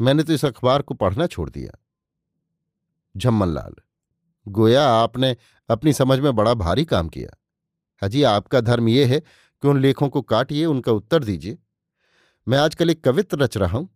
मैंने 0.00 0.22
तो 0.22 0.32
इस 0.32 0.44
अखबार 0.44 0.82
को 0.82 0.94
पढ़ना 0.94 1.26
छोड़ 1.26 1.48
दिया। 1.50 1.79
झम्मन 3.16 3.48
लाल 3.48 3.74
गोया, 4.46 4.84
आपने 4.84 5.36
अपनी 5.68 5.92
समझ 5.92 6.18
में 6.18 6.34
बड़ा 6.36 6.54
भारी 6.54 6.84
काम 6.84 7.08
किया। 7.08 7.36
हाजी 8.02 8.22
आपका 8.22 8.60
धर्म 8.60 8.88
यह 8.88 9.08
है 9.08 9.20
कि 9.20 9.68
उन 9.68 9.80
लेखों 9.80 10.08
को 10.08 10.22
काटिए, 10.22 10.64
उनका 10.64 10.92
उत्तर 10.92 11.24
दीजिए। 11.24 11.58
मैं 12.48 12.58
आजकल 12.58 12.90
एक 12.90 13.04
कवित्र 13.04 13.38
रच 13.38 13.56
रहा 13.56 13.78
हूँ। 13.78 13.88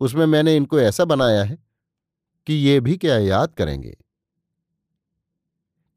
उसमें 0.00 0.26
मैंने 0.26 0.56
इनको 0.56 0.80
ऐसा 0.80 1.04
बनाया 1.04 1.42
है 1.44 1.58
कि 2.46 2.54
ये 2.54 2.80
भी 2.80 2.96
क्या 2.96 3.18
याद 3.18 3.54
करेंगे। 3.54 3.96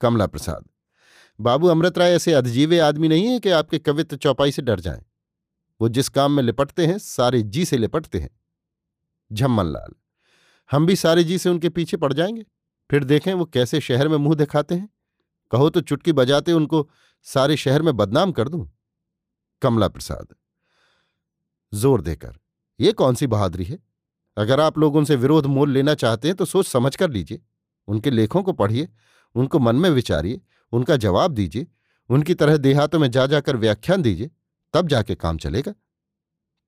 कमला 0.02 0.28
प्रसाद, 0.28 0.66
बाबू 1.40 1.68
अमृत 1.68 1.98
राय 1.98 2.14
ऐसे 2.14 2.34
अधजीवे 2.34 2.80
आदमी 2.80 3.08
नहीं 3.08 3.28
है 3.28 3.40
कि 3.40 3.50
आपके 3.50 3.80
कवित्र 3.80 4.18
चौपाई 4.18 4.52
से 4.52 4.62
डर 4.62 4.80
जाएँ। 4.80 5.04
वो 5.82 5.90
जिस 5.90 6.10
काम 6.10 6.32
में 6.32 6.44
लिपटते 6.44 6.86
हैं, 6.86 6.98
सारे 6.98 7.42
जी 7.42 7.66
से 7.66 7.78
लिपटते 7.78 8.20
हैं। 8.20 8.30
झम्मन 9.34 9.66
लाल 9.66 9.94
हम 10.72 10.86
भी 10.86 10.96
सारे 10.96 11.24
जी 11.24 11.38
से 11.38 11.50
उनके 11.50 11.70
पीछे 11.70 11.98
पड़ 11.98 12.12
जाएँगे। 12.14 12.46
फिर 12.90 13.04
देखें 13.04 13.34
वो 13.34 13.46
कैसे 13.46 13.80
शहर 13.82 14.08
में 14.08 14.18
मुँह 14.18 14.36
दिखाते 14.36 14.76
हैं। 14.76 14.90
कहो 15.52 15.70
तो 15.70 15.82
चुटकी 15.82 16.12
बजाते 16.12 16.54
उनको, 16.54 16.90
सारे 17.26 17.58
शहर 17.58 17.82
में 17.82 17.96
बदनाम 17.98 18.32
कर 18.32 18.50
दूँ। 18.50 18.70
कमला 19.62 19.88
प्रसाद, 19.88 20.28
ज़ोर 21.74 22.02
देकर, 22.02 22.38
ये 22.80 22.92
कौन 22.92 23.16
सी 23.16 23.28
बहादुरी 23.28 23.64
है? 23.64 23.80
अगर 24.38 24.60
आप 24.60 24.78
लोग 24.78 24.96
उनसे 24.96 25.16
विरोध 25.16 25.46
मोल 25.46 25.72
लेना 25.72 25.94
चाहते 25.96 26.28
हैं 26.28 26.38
तो 26.38 26.46
सोच 26.46 26.68
समझ 26.68 26.96
कर 26.96 27.10
लीजिए। 27.10 27.42
उनके 27.88 28.12
लेखों 28.12 28.44
को 28.44 28.54
पढ़िए, 28.54 28.88
उनको 29.36 29.60
मन 29.60 29.76
में 29.76 29.90
विचारिए, 29.90 30.42
उनका 30.74 30.96
जवाब 30.98 31.32
दीजिए, 31.32 31.68
उनकी 32.10 32.34
तरह 32.34 32.58
देहातों 32.58 33.00
में 33.00 33.10
जा 33.12 33.26
जाकर 33.26 33.56
व्याख्यान 33.56 34.02
दीजिए, 34.02 34.30
तब 34.74 34.88
जाके 34.88 35.16
काम 35.16 35.38
चलेगा। 35.38 35.74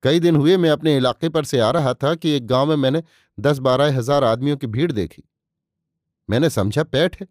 कई 0.03 0.19
दिन 0.19 0.35
हुए 0.35 0.57
मैं 0.57 0.69
अपने 0.69 0.95
इलाके 0.97 1.29
पर 1.29 1.45
से 1.45 1.59
आ 1.59 1.69
रहा 1.71 1.93
था 1.93 2.13
कि 2.15 2.31
एक 2.31 2.45
गाँव 2.47 2.69
में 2.69 2.75
मैंने 2.77 3.03
दस 3.37 3.57
बारह 3.59 3.97
हज़ार 3.97 4.23
आदमियों 4.23 4.57
की 4.57 4.67
भीड़ 4.67 4.91
देखी। 4.91 5.23
मैंने 6.29 6.49
समझा, 6.49 6.83
पैठ 6.83 7.19
है। 7.21 7.27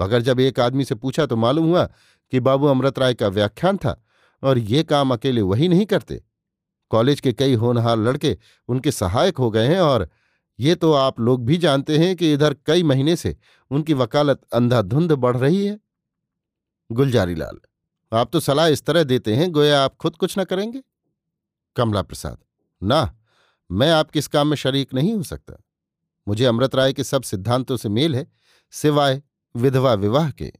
मगर 0.00 0.22
जब 0.22 0.40
एक 0.40 0.60
आदमी 0.60 0.84
से 0.84 0.94
पूछा 0.94 1.26
तो 1.26 1.36
मालूम 1.36 1.66
हुआ 1.66 1.84
कि 2.32 2.40
बाबू 2.40 2.66
अमृत 2.66 2.98
राय 2.98 3.14
का 3.14 3.28
व्याख्यान 3.28 3.76
था 3.76 4.00
और 4.42 4.58
ये 4.58 4.82
काम 4.84 5.12
अकेले 5.12 5.42
वही 5.42 5.68
नहीं 5.68 5.86
करते। 5.86 6.22
कॉलेज 6.90 7.20
के 7.20 7.32
कई 7.32 7.54
होनहार 7.54 7.98
लड़के 7.98 8.36
उनके 8.68 8.90
सहायक 8.90 9.38
हो 9.38 9.50
गए 9.50 9.66
हैं 9.66 9.80
और 9.80 10.08
ये 10.58 10.74
तो 10.74 10.92
आप 10.92 11.20
लोग 11.20 11.44
भी 11.46 11.56
जानते 11.56 11.98
हैं 11.98 12.14
कि 12.16 12.32
इधर 12.32 12.54
कई 12.66 12.82
महीने 12.82 13.16
से 13.16 13.36
उनकी 13.70 13.94
वकालत 13.94 14.40
अंधाधुंध 14.52 15.12
बढ़ 15.14 15.36
रही 15.36 15.64
है। 15.66 15.78
गुलजारी 16.90 17.34
लाल 17.34 17.58
आप 18.12 18.30
तो 18.32 18.40
सलाह 18.40 18.66
इस 18.68 18.82
तरह 18.82 19.04
देते 19.04 19.34
हैं, 19.34 19.50
गोया 19.52 19.80
आप 19.80 19.96
खुद 19.96 20.16
कुछ 20.16 20.38
न 20.38 20.44
करेंगे? 20.44 20.80
कमला 21.76 22.02
प्रसाद। 22.02 22.38
ना, 22.82 23.18
मैं 23.70 23.90
आपके 23.90 24.18
इस 24.18 24.28
काम 24.28 24.48
में 24.48 24.56
शरीक 24.56 24.94
नहीं 24.94 25.14
हो 25.14 25.22
सकता। 25.22 25.62
मुझे 26.28 26.44
अमृत 26.44 26.74
राय 26.74 26.92
के 26.92 27.04
सब 27.04 27.22
सिद्धांतों 27.22 27.76
से 27.76 27.88
मेल 27.88 28.16
है, 28.16 28.32
सिवाय 28.70 29.22
विधवा 29.56 29.94
विवाह 29.94 30.30
के। 30.30 30.52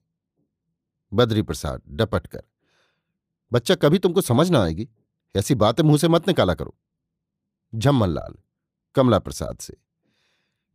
बद्री 1.12 1.42
प्रसाद 1.42 1.82
डपट 1.88 2.26
कर। 2.26 2.42
बच्चा, 3.52 3.74
कभी 3.74 3.98
तुमको 3.98 4.20
समझ 4.20 4.50
ना 4.50 4.62
आएगी। 4.62 4.88
ऐसी 5.36 5.54
बातें 5.54 5.84
मुँह 5.84 5.98
से 5.98 6.08
मत 6.08 6.28
निकाला 6.28 6.54
करो। 6.54 6.78
झम्मन 7.74 8.08
लाल 8.08 8.34
कमला 8.94 9.18
प्रसाद 9.18 9.58
से। 9.58 9.76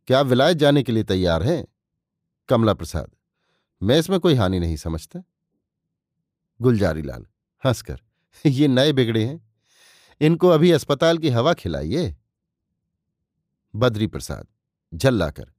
क्या 0.06 0.20
विलायत 0.20 0.56
जाने 0.56 0.82
के 0.82 0.92
लिए 0.92 1.02
तैयार 1.02 1.42
हैं? 1.42 1.66
कमला 2.48 2.74
प्रसाद। 2.74 3.10
मैं 3.82 3.98
इसमें 3.98 4.20
कोई 4.20 4.34
हानि 4.34 4.60
नहीं 4.60 4.76
समझता। 4.76 5.22
गुलजारी 6.60 7.02
लाल 7.02 7.26
हंसकर। 7.66 8.00
ये 8.46 8.68
नए 8.68 8.92
बिगड़े 8.92 9.24
हैं। 9.24 9.45
इनको 10.20 10.48
अभी 10.48 10.70
अस्पताल 10.70 11.18
की 11.18 11.28
हवा 11.28 11.52
खिलाइए। 11.54 12.16
बद्री 13.74 14.06
प्रसाद 14.06 14.46
झल्लाकर, 14.94 15.52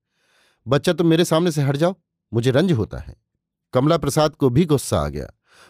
बच्चा 0.67 0.93
तुम 0.93 1.07
मेरे 1.07 1.25
सामने 1.25 1.51
से 1.51 1.61
हट 1.61 1.77
जाओ, 1.77 1.95
मुझे 2.33 2.51
रंज 2.51 2.71
होता 2.71 2.97
है। 2.97 3.15
कमला 3.73 3.97
प्रसाद 3.97 4.35
को 4.35 4.49
भी 4.49 4.65
गुस्सा 4.65 4.99
आ 4.99 5.07
गया। 5.07 5.29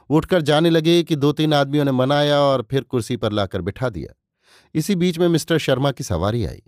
उठकर 0.09 0.41
जाने 0.41 0.69
लगे 0.69 1.03
कि 1.03 1.15
दो 1.15 1.31
तीन 1.31 1.53
आदमियों 1.53 1.85
ने 1.85 1.91
मनाया 1.91 2.39
और 2.39 2.67
फिर 2.71 2.81
कुर्सी 2.81 3.17
पर 3.17 3.31
लाकर 3.31 3.61
बिठा 3.61 3.89
दिया। 3.89 4.15
इसी 4.75 4.95
बीच 4.95 5.19
में 5.19 5.27
मिस्टर 5.27 5.57
शर्मा 5.57 5.91
की 5.91 6.03
सवारी 6.03 6.45
आई। 6.45 6.61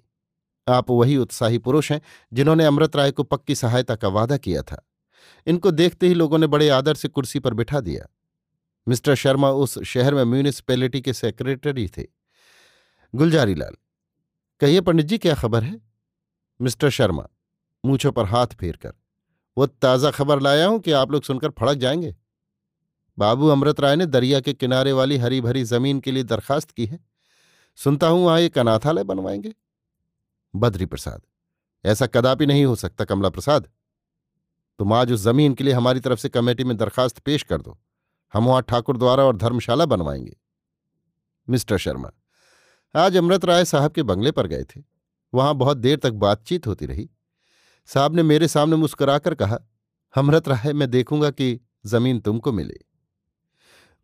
आप 0.67 0.89
वही 0.89 1.17
उत्साही 1.17 1.57
पुरुष 1.57 1.91
हैं 1.91 2.01
जिन्होंने 2.33 2.65
अमृत 2.65 2.95
राय 2.95 3.11
को 3.11 3.23
पक्की 3.23 3.55
सहायता 3.55 3.95
का 3.95 4.07
वादा 4.07 4.37
किया 4.37 4.61
था। 4.61 4.89
इनको 5.47 5.71
देखते 5.71 6.07
ही 6.07 6.13
लोगों 6.13 6.37
ने 6.37 6.47
बड़े 6.47 6.69
आदर 6.69 6.95
से 6.95 7.07
कुर्सी 7.07 7.39
पर 7.39 7.53
बिठा 7.53 7.79
दिया। 7.79 8.05
मिस्टर 8.87 9.15
शर्मा 9.15 9.49
उस 9.49 9.77
शहर 9.83 10.13
में 10.13 10.23
म्यूनिसपैलिटी 10.23 11.01
के 11.01 11.13
सेक्रेटरी 11.13 11.87
थे। 11.87 12.05
गुलजारी 13.13 13.55
लाल 13.55 13.75
कहिए 14.61 14.81
पंडित 14.81 15.05
जी, 15.05 15.17
क्या 15.17 15.33
खबर 15.33 15.63
है? 15.63 15.79
मिस्टर 16.59 16.89
शर्मा, 16.89 17.27
मूछों 17.83 18.11
पर 18.11 18.25
हाथ 18.25 18.47
फेर 18.47 18.75
कर 18.75 18.93
वो 19.57 19.65
ताज़ा 19.65 20.11
खबर 20.11 20.41
लाया 20.41 20.67
हूँ 20.67 20.79
कि 20.79 20.91
आप 20.91 21.11
लोग 21.11 21.23
सुनकर 21.23 21.49
फड़क 21.49 21.77
जाएँगे। 21.77 22.15
बाबू 23.17 23.47
अमृत 23.47 23.79
राय 23.79 23.95
ने 23.95 24.05
दरिया 24.05 24.39
के 24.39 24.53
किनारे 24.53 24.91
वाली 24.91 25.17
हरी 25.17 25.41
भरी 25.41 25.63
ज़मीन 25.63 25.99
के 25.99 26.11
लिए 26.11 26.23
दरखास्त 26.23 26.71
की 26.71 26.85
है। 26.85 26.99
सुनता 27.77 28.07
हूँ 28.07 28.25
वहाँ 28.25 28.39
एक 28.39 28.57
अनाथालय 28.57 29.03
बनवाएँगे। 29.03 29.53
बद्री 30.53 30.85
प्रसाद 30.85 31.21
ऐसा 31.85 32.07
कदापि 32.07 32.45
नहीं 32.45 32.65
हो 32.65 32.75
सकता 32.75 33.05
कमला 33.05 33.29
प्रसाद। 33.29 33.69
तुम 34.79 34.93
आज 34.93 35.11
उस 35.11 35.19
ज़मीन 35.19 35.53
के 35.53 35.63
लिए 35.63 35.73
हमारी 35.73 35.99
तरफ़ 35.99 36.19
से 36.19 36.29
कमेटी 36.29 36.63
में 36.63 36.77
दरखास्त 36.77 37.19
पेश 37.19 37.43
कर 37.43 37.61
दो। 37.61 37.77
हम 38.33 38.45
वहाँ 38.45 38.61
ठाकुर 38.61 38.97
द्वारा 38.97 39.23
और 39.23 39.35
धर्मशाला 39.37 39.85
बनवाएँगे। 39.85 40.37
मिस्टर 41.49 41.77
शर्मा, 41.77 42.11
आज 42.95 43.17
अमृत 43.17 43.45
राय 43.45 43.65
साहब 43.65 43.91
के 43.91 44.03
बंगले 44.03 44.31
पर 44.31 44.47
गए 44.47 44.63
थे। 44.63 44.83
वहाँ 45.33 45.53
बहुत 45.55 45.77
देर 45.77 45.99
तक 45.99 46.11
बातचीत 46.11 46.67
होती 46.67 46.85
रही। 46.85 47.09
साहब 47.85 48.15
ने 48.15 48.23
मेरे 48.23 48.47
सामने 48.47 48.75
मुस्कुराकर 48.75 49.35
कहा, 49.35 49.57
अमृत 50.13 50.47
राय, 50.47 50.73
मैं 50.73 50.89
देखूँगा 50.89 51.29
कि 51.29 51.59
ज़मीन 51.85 52.19
तुमको 52.19 52.51
मिले। 52.51 52.79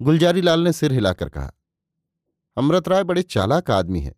गुलजारी 0.01 0.41
लाल 0.41 0.59
ने 0.59 0.73
सिर 0.73 0.91
हिलाकर 0.91 1.29
कहा, 1.29 1.51
अमृत 2.57 2.87
राय 2.87 3.03
बड़े 3.03 3.21
चालाक 3.21 3.71
आदमी 3.71 3.99
हैं। 3.99 4.15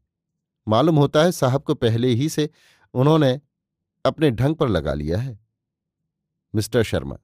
मालूम 0.68 0.96
होता 0.96 1.24
है 1.24 1.32
साहब 1.32 1.64
को 1.64 1.74
पहले 1.76 2.08
ही 2.08 2.30
से 2.30 2.50
उन्होंने 2.94 3.40
अपने 4.06 4.32
ढंग 4.32 4.56
पर 4.56 4.70
लगा 4.70 4.94
लिया 4.94 5.18
है। 5.18 5.40
मिस्टर 6.56 6.84
शर्मा, 6.84 7.18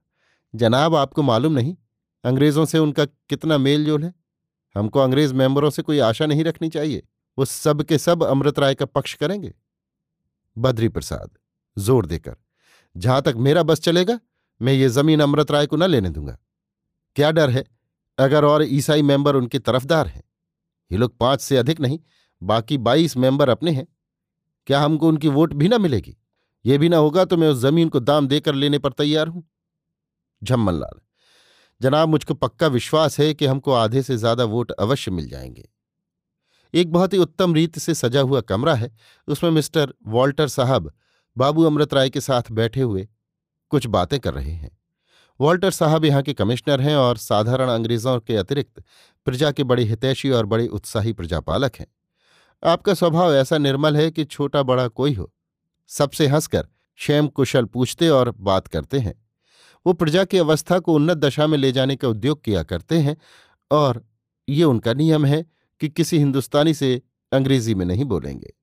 जनाब, 0.55 0.95
आपको 0.95 1.21
मालूम 1.21 1.53
नहीं 1.53 1.75
अंग्रेज़ों 2.23 2.65
से 2.65 2.79
उनका 2.79 3.05
कितना 3.05 3.57
मेल 3.57 3.85
जोल 3.85 4.03
है? 4.03 4.13
हमको 4.75 4.99
अंग्रेज़ 4.99 5.33
मेंबरों 5.33 5.69
से 5.69 5.81
कोई 5.81 5.99
आशा 5.99 6.25
नहीं 6.25 6.43
रखनी 6.43 6.69
चाहिए। 6.69 7.03
वो 7.37 7.45
सब 7.45 7.83
के 7.83 7.97
सब 7.97 8.23
अमृत 8.23 8.59
राय 8.59 8.75
का 8.75 8.85
पक्ष 8.85 9.13
करेंगे। 9.13 9.53
बद्री 10.57 10.89
प्रसाद, 10.89 11.29
ज़ोर 11.77 12.05
देकर, 12.05 12.35
जहाँ 12.95 13.21
तक 13.21 13.35
मेरा 13.37 13.63
बस 13.63 13.79
चलेगा, 13.79 14.19
मैं 14.61 14.73
ये 14.73 14.89
ज़मीन 14.89 15.19
अमृत 15.19 15.51
राय 15.51 15.65
को 15.65 15.75
न 15.75 15.83
लेने 15.83 16.09
दूँगा। 16.09 16.37
क्या 17.15 17.31
डर 17.31 17.49
है? 17.49 17.63
अगर 18.17 18.45
और 18.45 18.63
ईसाई 18.63 19.01
मेंबर 19.01 19.35
उनके 19.35 19.59
तरफदार 19.59 20.07
हैं। 20.07 20.23
ये 20.91 20.97
लोग 20.97 21.17
पाँच 21.17 21.41
से 21.41 21.57
अधिक 21.57 21.79
नहीं, 21.79 21.99
बाकी 22.41 22.77
बाईस 22.77 23.17
मेंबर 23.17 23.49
अपने 23.49 23.71
हैं। 23.71 23.87
क्या 24.67 24.81
हमको 24.81 25.07
उनकी 25.07 25.27
वोट 25.27 25.53
भी 25.53 25.67
ना 25.67 25.77
मिलेगी? 25.77 26.15
ये 26.65 26.77
भी 26.77 26.89
ना 26.89 26.97
होगा 26.97 27.25
तो 27.25 27.37
मैं 27.37 27.47
उस 27.47 27.57
ज़मीन 27.57 27.89
को 27.89 27.99
दाम 27.99 28.27
देकर 28.27 28.53
लेने 28.53 28.79
पर 28.79 28.91
तैयार 28.91 29.27
हूँ। 29.27 29.43
झम्मन 30.41 30.73
लाल 30.73 30.99
जनाब, 31.83 32.09
मुझको 32.09 32.33
पक्का 32.33 32.67
विश्वास 32.67 33.19
है 33.19 33.33
कि 33.33 33.45
हमको 33.45 33.71
आधे 33.71 34.01
से 34.01 34.17
ज़्यादा 34.17 34.43
वोट 34.43 34.71
अवश्य 34.71 35.11
मिल 35.11 35.29
जाएँगे। 35.29 35.69
एक 36.73 36.91
बहुत 36.91 37.13
ही 37.13 37.17
उत्तम 37.17 37.53
रीत 37.53 37.79
से 37.79 37.93
सजा 37.93 38.21
हुआ 38.21 38.41
कमरा 38.41 38.75
है। 38.75 38.95
उसमें 39.27 39.51
मिस्टर 39.51 39.93
वॉल्टर 40.07 40.47
साहब 40.47 40.91
बाबू 41.37 41.63
अमृत 41.63 41.93
राय 41.93 42.09
के 42.09 42.21
साथ 42.21 42.51
बैठे 42.51 42.81
हुए 42.81 43.07
कुछ 43.69 43.87
बातें 43.87 44.19
कर 44.19 44.33
रहे 44.33 44.51
हैं। 44.51 44.77
वॉल्टर 45.39 45.71
साहब 45.71 46.05
यहाँ 46.05 46.21
के 46.21 46.33
कमिश्नर 46.33 46.81
हैं 46.81 46.95
और 46.95 47.17
साधारण 47.17 47.69
अंग्रेज़ों 47.69 48.19
के 48.19 48.35
अतिरिक्त 48.35 48.83
प्रजा 49.25 49.51
के 49.51 49.63
बड़े 49.63 49.83
हितैषी 49.83 50.29
और 50.29 50.45
बड़े 50.45 50.67
उत्साही 50.67 51.13
प्रजापालक 51.13 51.75
हैं। 51.75 51.87
आपका 52.63 52.93
स्वभाव 52.93 53.33
ऐसा 53.35 53.57
निर्मल 53.57 53.97
है 53.97 54.11
कि 54.11 54.25
छोटा 54.25 54.63
बड़ा 54.63 54.87
कोई 54.87 55.13
हो। 55.13 55.31
सबसे 55.87 56.27
हंसकर 56.27 56.67
क्षेम 56.95 57.27
कुशल 57.27 57.65
पूछते 57.65 58.09
और 58.09 58.31
बात 58.31 58.67
करते 58.67 58.99
हैं। 58.99 59.22
वो 59.85 59.93
प्रजा 59.93 60.23
की 60.23 60.37
अवस्था 60.37 60.79
को 60.79 60.93
उन्नत 60.93 61.17
दशा 61.17 61.47
में 61.47 61.57
ले 61.57 61.71
जाने 61.71 61.95
का 61.95 62.07
उद्योग 62.07 62.43
किया 62.43 62.63
करते 62.63 62.97
हैं 62.97 63.17
और 63.71 64.03
ये 64.47 64.63
उनका 64.63 64.93
नियम 64.93 65.25
है 65.25 65.45
कि 65.81 65.89
किसी 65.89 66.17
हिंदुस्तानी 66.17 66.73
से 66.73 67.01
अंग्रेज़ी 67.31 67.75
में 67.75 67.85
नहीं 67.85 68.05
बोलेंगे। 68.05 68.53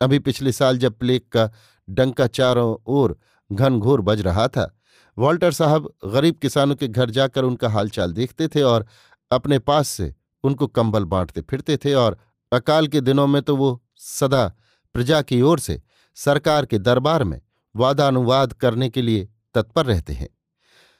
अभी 0.00 0.18
पिछले 0.18 0.52
साल 0.52 0.78
जब 0.78 0.98
प्लेग 0.98 1.22
का 1.32 1.50
डंका 1.88 2.26
चारों 2.26 2.76
ओर 2.86 3.18
घनघोर 3.52 4.00
बज 4.00 4.20
रहा 4.20 4.48
था, 4.48 4.74
वॉल्टर 5.16 5.52
साहब 5.52 5.92
गरीब 6.04 6.36
किसानों 6.36 6.74
के 6.74 6.88
घर 6.88 7.10
जाकर 7.10 7.44
उनका 7.44 7.68
हालचाल 7.68 8.12
देखते 8.12 8.48
थे 8.48 8.62
और 8.62 8.86
अपने 9.30 9.58
पास 9.58 9.88
से 9.88 10.14
उनको 10.44 10.66
कंबल 10.66 11.04
बांटते 11.04 11.40
फिरते 11.40 11.76
थे 11.76 11.94
और 11.94 12.18
अकाल 12.52 12.86
के 12.88 13.00
दिनों 13.00 13.26
में 13.26 13.42
तो 13.42 13.56
वो 13.56 13.82
सदा 13.96 14.46
प्रजा 14.94 15.22
की 15.22 15.42
ओर 15.42 15.58
से 15.58 15.82
सरकार 16.16 16.66
के 16.66 16.78
दरबार 16.78 17.24
में 17.24 17.40
वादानुवाद 17.76 18.52
करने 18.52 18.88
के 18.88 19.02
लिए 19.02 19.28
तत्पर 19.54 19.86
रहते 19.86 20.12
हैं। 20.12 20.28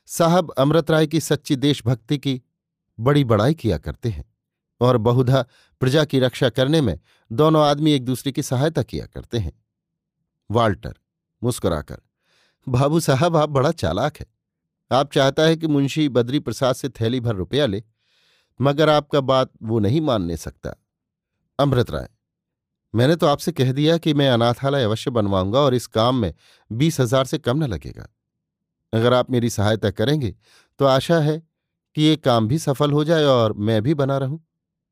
साहब 0.09 0.51
अमृत 0.59 0.91
राय 0.91 1.07
की 1.07 1.21
सच्ची 1.21 1.57
देशभक्ति 1.57 2.19
की 2.19 2.41
बड़ी 2.99 3.25
बड़ाई 3.25 3.55
किया 3.55 3.79
करते 3.79 4.09
हैं 4.09 4.25
और 4.81 4.97
बहुधा 4.99 5.45
प्रजा 5.81 6.05
की 6.05 6.19
रक्षा 6.21 6.49
करने 6.49 6.81
में 6.81 6.99
दोनों 7.31 7.65
आदमी 7.65 7.93
एक 7.93 8.05
दूसरे 8.05 8.33
की 8.33 8.43
सहायता 8.43 8.83
किया 8.83 9.07
करते 9.07 9.39
हैं। 9.39 9.53
वाल्टर, 10.51 10.95
मुस्कुराकर, 11.43 12.01
बाबू 12.67 13.01
साहब, 13.01 13.37
आप 13.37 13.49
बड़ा 13.49 13.71
चालाक 13.73 14.17
है। 14.17 14.27
आप 14.91 15.13
चाहता 15.13 15.43
है 15.43 15.57
कि 15.57 15.67
मुंशी 15.67 16.09
बद्री 16.09 16.39
प्रसाद 16.41 16.75
से 16.75 16.89
थैली 16.91 17.21
भर 17.21 17.35
रुपया 17.35 17.67
ले, 17.67 17.83
मगर 18.61 18.89
आपका 18.89 19.21
बात 19.23 19.51
वो 19.63 19.79
नहीं 19.79 20.01
मानने 20.01 20.37
सकता। 20.37 20.75
अमृत 21.59 21.91
राय, 21.91 22.09
मैंने 22.95 23.17
तो 23.17 23.27
आपसे 23.27 23.53
कह 23.53 23.73
दिया 23.73 23.97
कि 23.99 24.15
मैं 24.15 24.29
अनाथालय 24.31 24.85
अवश्य 24.85 25.11
बनवाऊँगा 25.11 25.59
और 25.59 25.75
इस 25.75 25.87
काम 25.87 26.17
में 26.17 26.33
बीस 26.71 27.01
हज़ार 27.01 27.25
से 27.25 27.39
कम 27.39 27.65
न 27.65 27.67
लगेगा। 27.67 28.09
अगर 28.93 29.15
आप 29.15 29.31
मेरी 29.31 29.51
सहायता 29.51 29.91
करेंगे 29.93 30.35
तो 30.81 30.85
आशा 30.87 31.19
है 31.21 31.39
कि 31.97 32.03
ये 32.03 32.17
काम 32.19 32.49
भी 32.49 32.59
सफल 32.59 32.93
हो 32.93 33.05
जाए 33.05 33.25
और 33.27 33.53
मैं 33.53 33.83
भी 33.83 33.95
बना 33.95 34.19
रहूँ। 34.19 34.41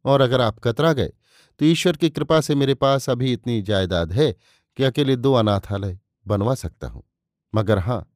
और 0.04 0.20
अगर 0.20 0.40
आप 0.40 0.58
कतरा 0.60 0.92
गए 0.92 1.12
तो 1.60 1.64
ईश्वर 1.64 1.96
की 1.96 2.10
कृपा 2.10 2.40
से 2.40 2.54
मेरे 2.54 2.74
पास 2.76 3.08
अभी 3.10 3.32
इतनी 3.32 3.60
जायदाद 3.62 4.12
है 4.12 4.32
कि 4.78 4.84
अकेले 4.84 5.16
दो 5.16 5.32
अनाथालय 5.34 5.98
बनवा 6.26 6.54
सकता 6.56 6.86
हूँ। 6.86 7.02
मगर 7.52 7.78
हाँ, 7.78 8.06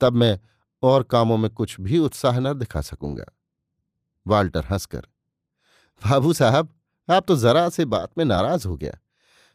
तब 0.00 0.12
मैं 0.12 0.38
और 0.82 1.02
कामों 1.02 1.36
में 1.36 1.50
कुछ 1.50 1.80
भी 1.80 1.98
उत्साह 2.00 2.38
न 2.40 2.52
दिखा 2.54 2.80
सकूँगा। 2.82 3.24
वाल्टर 4.26 4.64
हंसकर, 4.64 5.06
बाबू 6.02 6.32
साहब, 6.32 6.68
आप 7.08 7.24
तो 7.28 7.36
जरा 7.36 7.68
से 7.68 7.84
बात 7.86 8.18
में 8.18 8.24
नाराज़ 8.24 8.66
हो 8.68 8.76
गया। 8.76 8.98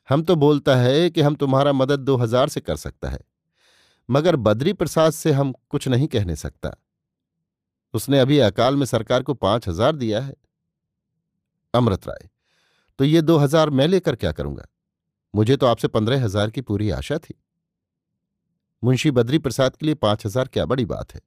हम 0.10 0.24
तो 0.24 0.36
बोलता 0.38 0.76
है 0.76 1.10
कि 1.10 1.22
हम 1.22 1.36
तुम्हारा 1.36 1.74
मदद 1.74 2.00
दो 2.00 2.16
हज़ार 2.18 2.50
से 2.50 2.62
कर 2.62 2.76
सकता 2.78 3.10
है। 3.10 3.20
मगर 4.10 4.36
बद्री 4.38 4.74
प्रसाद 4.74 5.12
से 5.12 5.32
हम 5.32 5.54
कुछ 5.70 5.88
नहीं 5.88 6.08
कहने 6.08 6.36
सकता। 6.36 6.72
उसने 7.94 8.20
अभी 8.20 8.40
अकाल 8.40 8.76
में 8.76 8.86
सरकार 8.86 9.24
को 9.24 9.34
पाँच 9.36 9.68
हज़ार 9.68 9.96
दिया 9.96 10.22
है। 10.22 10.36
अमृत 11.74 12.08
राय 12.08 12.28
तो 13.00 13.04
ये 13.04 13.22
दो 13.22 13.38
हज़ार 13.38 13.70
मैं 13.70 13.88
लेकर 13.88 14.16
क्या 14.16 14.32
करूँगा? 14.32 14.66
मुझे 15.34 15.58
तो 15.58 15.66
आपसे 15.66 15.88
पंद्रह 15.88 16.24
हज़ार 16.24 16.50
की 16.50 16.62
पूरी 16.62 16.90
आशा 16.92 17.18
थी। 17.20 17.34
मुंशी 18.84 19.12
बद्री 19.12 19.38
प्रसाद 19.40 19.76
के 19.76 19.86
लिए 19.86 19.96
पाँच 19.96 20.26
हज़ार 20.26 20.48
क्या 20.48 20.66
बड़ी 20.66 20.86
बात 20.86 21.14
है। 21.14 21.22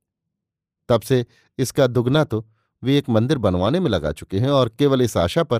तब 0.88 1.02
से 1.02 1.24
इसका 1.58 1.86
दुगना 1.86 2.24
तो 2.24 2.44
वे 2.82 2.96
एक 2.98 3.08
मंदिर 3.08 3.38
बनवाने 3.38 3.80
में 3.80 3.90
लगा 3.90 4.12
चुके 4.12 4.38
हैं 4.38 4.50
और 4.50 4.68
केवल 4.70 5.02
इस 5.02 5.16
आशा 5.18 5.42
पर 5.44 5.58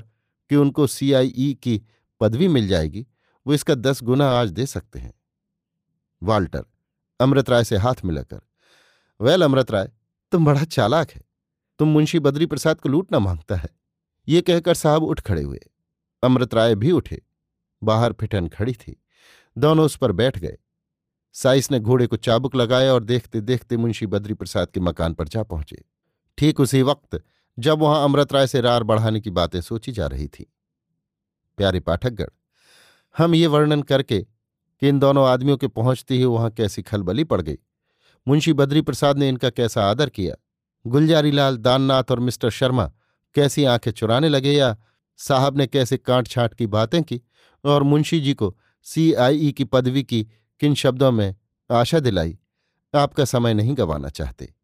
कि 0.51 0.57
उनको 0.57 0.87
सीआईई 0.87 1.53
की 1.55 1.81
पदवी 2.21 2.49
मिल 2.49 2.69
जाएगी, 2.69 3.07
वो 3.47 3.55
इसका 3.55 3.75
दस 3.75 4.03
गुना 4.03 4.31
आज 4.31 4.51
दे 4.51 4.67
सकते 4.67 4.99
हैं। 4.99 5.13
वाल्टर 6.23 6.65
अमृत 7.21 7.51
राय 7.51 7.65
से 7.65 7.77
हाथ 7.77 7.95
मिलाकर, 8.05 8.41
वेल 9.21 9.43
अमृत 9.43 9.71
राय, 9.71 9.91
तुम 10.33 10.45
बड़ा 10.45 10.65
चालाक 10.65 11.11
है। 11.11 11.23
तुम 11.79 11.89
मुंशी 11.89 12.19
बद्री 12.19 12.47
प्रसाद 12.47 12.81
को 12.81 12.89
लूटना 12.89 13.19
माँगता 13.19 13.57
है। 13.57 13.69
ये 14.29 14.41
कहकर 14.41 14.75
साहब 14.75 15.03
उठ 15.03 15.21
खड़े 15.21 15.43
हुए। 15.43 15.61
अमृत 16.23 16.55
राय 16.55 16.75
भी 16.75 16.93
उठे। 16.93 17.23
बाहर 17.83 18.13
फिटन 18.13 18.49
खड़ी 18.49 18.73
थी। 18.73 19.03
दोनों 19.59 19.85
उस 19.85 19.97
पर 19.97 20.13
बैठ 20.13 20.39
गए। 20.39 20.59
साइस 21.33 21.71
ने 21.71 21.81
घोड़े 21.81 22.07
को 22.07 22.17
चाबुक 22.17 22.55
लगाया 22.55 22.95
और 22.95 23.05
देखते 23.05 23.41
देखते 23.41 23.77
मुंशी 23.77 24.07
बद्री 24.07 24.35
प्रसाद 24.35 24.69
के 24.69 24.81
मकान 24.81 25.15
पर 25.15 25.29
जा 25.29 25.43
पहुँचे। 25.43 25.85
ठीक 26.39 26.61
उसी 26.61 26.83
वक्त, 26.83 27.23
जब 27.59 27.79
वहाँ 27.79 28.05
अमृत 28.05 28.33
राय 28.33 28.47
से 28.47 28.61
रार 28.61 28.83
बढ़ाने 28.83 29.21
की 29.21 29.31
बातें 29.31 29.61
सोची 29.61 29.93
जा 29.93 30.07
रही 30.07 30.29
थी। 30.29 30.53
प्यारे 31.57 31.81
पाठकगढ़ 31.81 32.29
हम 33.19 33.35
ये 33.35 33.47
वर्णन 33.47 33.83
करके 33.83 34.27
कि 34.83 34.89
इन 34.89 34.99
दोनों 34.99 35.27
आदमियों 35.29 35.57
के 35.57 35.69
पहुँचते 35.69 36.15
ही 36.15 36.25
वहाँ 36.25 36.51
कैसी 36.51 36.83
खलबली 36.83 37.25
पड़ 37.25 37.41
गई। 37.41 37.59
मुंशी 38.27 38.53
बद्री 38.53 38.81
प्रसाद 38.81 39.19
ने 39.19 39.29
इनका 39.29 39.51
कैसा 39.51 39.85
आदर 39.85 40.09
किया? 40.09 40.35
गुलजारीलाल, 40.85 41.57
दाननाथ 41.57 42.11
और 42.11 42.21
मिस्टर 42.21 42.51
शर्मा 42.51 42.91
कैसी 43.37 43.65
आँखें 43.65 43.91
चुराने 43.91 44.29
लगे 44.29 44.53
या 44.53 44.77
साहब 45.19 45.59
ने 45.59 45.67
कैसे 45.67 45.97
कांट 45.97 46.29
छाट 46.29 46.55
की 46.55 46.67
बातें 46.67 47.03
की? 47.03 47.21
और 47.65 47.83
मुंशी 47.83 48.21
जी 48.21 48.35
को 48.35 48.57
सीआईई 48.87 49.53
की 49.53 49.65
पदवी 49.65 50.03
की 50.03 50.23
किन 50.61 50.75
शब्दों 50.75 51.11
में 51.13 51.35
आशा 51.71 52.01
दिलाई? 52.01 52.39
आपका 52.95 53.25
समय 53.25 53.55
नहीं 53.55 53.77
गंवाना 53.79 54.09
चाहते। 54.09 54.55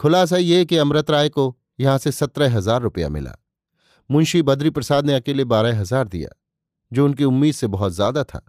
खुलासा 0.00 0.36
ये 0.36 0.64
कि 0.64 0.76
अमृत 0.76 1.10
राय 1.10 1.28
को 1.28 1.56
यहाँ 1.80 1.98
से 1.98 2.12
सत्रह 2.12 2.56
हज़ार 2.56 2.80
रुपया 2.82 3.08
मिला। 3.08 3.36
मुंशी 4.10 4.42
बद्री 4.42 4.70
प्रसाद 4.70 5.06
ने 5.06 5.14
अकेले 5.14 5.44
बारह 5.44 5.80
हज़ार 5.80 6.08
दिया, 6.08 6.28
जो 6.92 7.04
उनकी 7.04 7.24
उम्मीद 7.24 7.54
से 7.54 7.66
बहुत 7.66 7.92
ज़्यादा 7.92 8.24
था। 8.24 8.44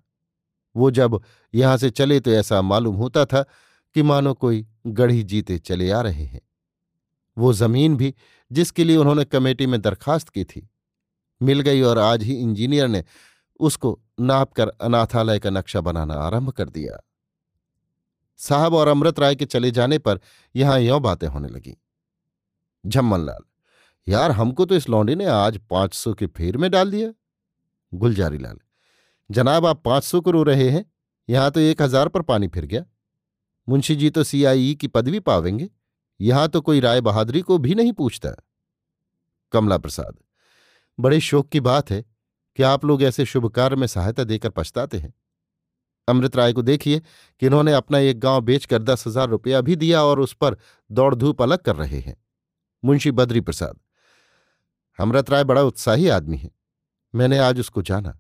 वो 0.76 0.92
जब 0.92 1.20
यहाँ 1.54 1.78
से 1.78 1.90
चले 1.90 2.20
तो 2.20 2.32
ऐसा 2.32 2.62
मालूम 2.62 2.96
होता 2.96 3.26
था 3.26 3.42
कि 3.96 4.02
मानो 4.04 4.34
कोई 4.34 4.66
गढ़ी 4.88 5.24
जीते 5.24 5.58
चले 5.60 5.90
आ 5.92 6.02
रहे 6.02 6.24
हैं। 6.24 6.42
वो 7.38 7.54
ज़मीन 7.54 7.96
भी 7.98 8.14
जिसके 8.52 8.84
लिए 8.84 8.98
उन्होंने 8.98 9.26
कमेटी 9.26 9.66
में 9.66 9.80
दरखास्त 9.82 10.30
की 10.30 10.44
थी, 10.44 10.68
मिल 11.42 11.60
गई 11.60 11.82
और 11.82 12.00
आज 12.00 12.24
ही 12.24 12.36
इंजीनियर 12.36 12.88
ने 12.88 13.04
उसको 13.60 14.00
नाप 14.22 14.52
कर 14.54 14.68
अनाथालय 14.82 15.40
का 15.40 15.50
नक्शा 15.50 15.82
बनाना 15.82 16.14
आरंभ 16.16 16.50
कर 16.52 16.70
दिया। 16.70 17.00
साहब 18.40 18.74
और 18.74 18.88
अमृत 18.88 19.20
राय 19.20 19.36
के 19.36 19.46
चले 19.46 19.72
जाने 19.72 19.98
पर 20.00 20.20
यहाँ 20.56 20.80
यों 20.80 21.02
बातें 21.02 21.28
होने 21.28 21.48
लगी। 21.48 21.76
झम्मनलाल, 22.84 23.44
यार 24.08 24.32
हमको 24.32 24.66
तो 24.66 24.76
इस 24.76 24.90
लौंडे 24.90 25.16
ने 25.16 25.26
आज 25.28 25.60
पाँच 25.70 25.94
सौ 25.94 26.14
के 26.14 26.28
फेर 26.28 26.58
में 26.58 26.70
डाल 26.72 26.92
दिया। 26.92 27.14
गुलजारी 27.94 28.38
लाल 28.38 28.58
जनाब, 29.30 29.66
आप 29.66 29.82
पाँच 29.84 30.04
सौ 30.04 30.22
को 30.22 30.32
रो 30.32 30.44
रहे 30.44 30.70
हैं, 30.70 30.86
यहाँ 31.30 31.52
तो 31.52 31.60
एक 31.60 31.82
हज़ार 31.82 32.08
पर 32.08 32.22
पानी 32.24 32.48
फिर 32.48 32.66
गया। 32.66 32.86
मुंशी 33.68 33.96
जी 33.96 34.10
तो 34.10 34.24
सीआईई 34.24 34.74
की 34.76 34.88
पदवी 34.88 35.20
पावेंगे, 35.22 35.70
यहाँ 36.20 36.48
तो 36.48 36.62
कोई 36.62 36.80
राय 36.80 37.02
बहादुरी 37.02 37.42
को 37.42 37.58
भी 37.58 37.76
नहीं 37.76 37.94
पूछता। 37.94 38.36
कमला 39.54 39.78
प्रसाद, 39.78 40.16
बड़े 41.00 41.20
शोक 41.20 41.50
की 41.50 41.60
बात 41.62 41.92
है 41.92 42.04
कि 42.58 42.64
आप 42.64 42.86
लोग 42.86 43.04
ऐसे 43.04 43.26
शुभ 43.26 43.48
कार्य 43.50 43.76
में 43.76 43.88
सहायता 43.88 44.24
देकर 44.24 44.50
पछताते 44.50 44.98
हैं। 44.98 45.14
अमृत 46.08 46.36
राय 46.36 46.54
को 46.54 46.62
देखिए 46.62 47.00
कि 47.00 47.46
इन्होंने 47.46 47.74
अपना 47.74 48.00
एक 48.00 48.20
गाँव 48.20 48.42
बेचकर 48.42 48.82
दस 48.84 49.08
हज़ार 49.08 49.30
रुपया 49.30 49.62
भी 49.62 49.76
दिया 49.76 50.04
और 50.04 50.20
उस 50.20 50.34
पर 50.34 50.58
दौड़ 50.90 51.14
धूप 51.16 51.42
अलग 51.42 51.60
कर 51.60 51.76
रहे 51.76 52.00
हैं। 52.00 52.16
मुंशी 52.84 53.12
बद्री 53.12 53.42
प्रसाद 53.42 53.80
अमृत 55.00 55.30
राय 55.30 55.44
बड़ा 55.44 55.62
उत्साही 55.64 56.08
आदमी 56.10 56.38
है, 56.38 56.50
मैंने 57.14 57.38
आज 57.40 57.60
उसको 57.60 57.82
जाना। 57.82 58.18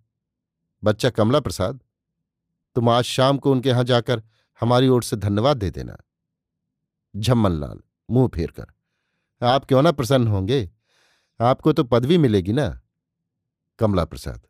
बच्चा 0.83 1.09
कमला 1.09 1.39
प्रसाद, 1.39 1.79
तुम 2.75 2.89
आज 2.89 3.03
शाम 3.03 3.37
को 3.37 3.51
उनके 3.51 3.69
यहाँ 3.69 3.83
जाकर 3.83 4.23
हमारी 4.61 4.87
ओर 4.87 5.03
से 5.03 5.15
धन्यवाद 5.15 5.57
दे 5.57 5.71
देना। 5.71 5.97
झम्मन 7.15 7.51
लाल 7.51 7.79
मुँह 8.11 8.27
फेर 8.27 8.51
कर, 8.51 8.65
आप 9.45 9.65
क्यों 9.65 9.81
ना 9.81 9.91
प्रसन्न 9.91 10.27
होंगे? 10.27 10.71
आपको 11.41 11.73
तो 11.73 11.83
पदवी 11.83 12.17
मिलेगी 12.17 12.53
ना? 12.53 12.81
कमला 13.79 14.05
प्रसाद 14.05 14.41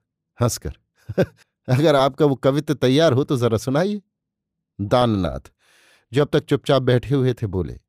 हंसकर 0.41 0.73
अगर 1.69 1.95
आपका 1.95 2.25
वो 2.25 2.35
कवित्व 2.35 2.73
तैयार 2.73 3.13
हो 3.13 3.23
तो 3.23 3.37
जरा 3.37 3.57
सुनाइए। 3.57 4.01
दाननाथ, 4.81 5.51
जो 6.13 6.21
अब 6.21 6.29
तक 6.33 6.45
चुपचाप 6.45 6.81
बैठे 6.81 7.15
हुए 7.15 7.33
थे, 7.33 7.47
बोले, 7.47 7.79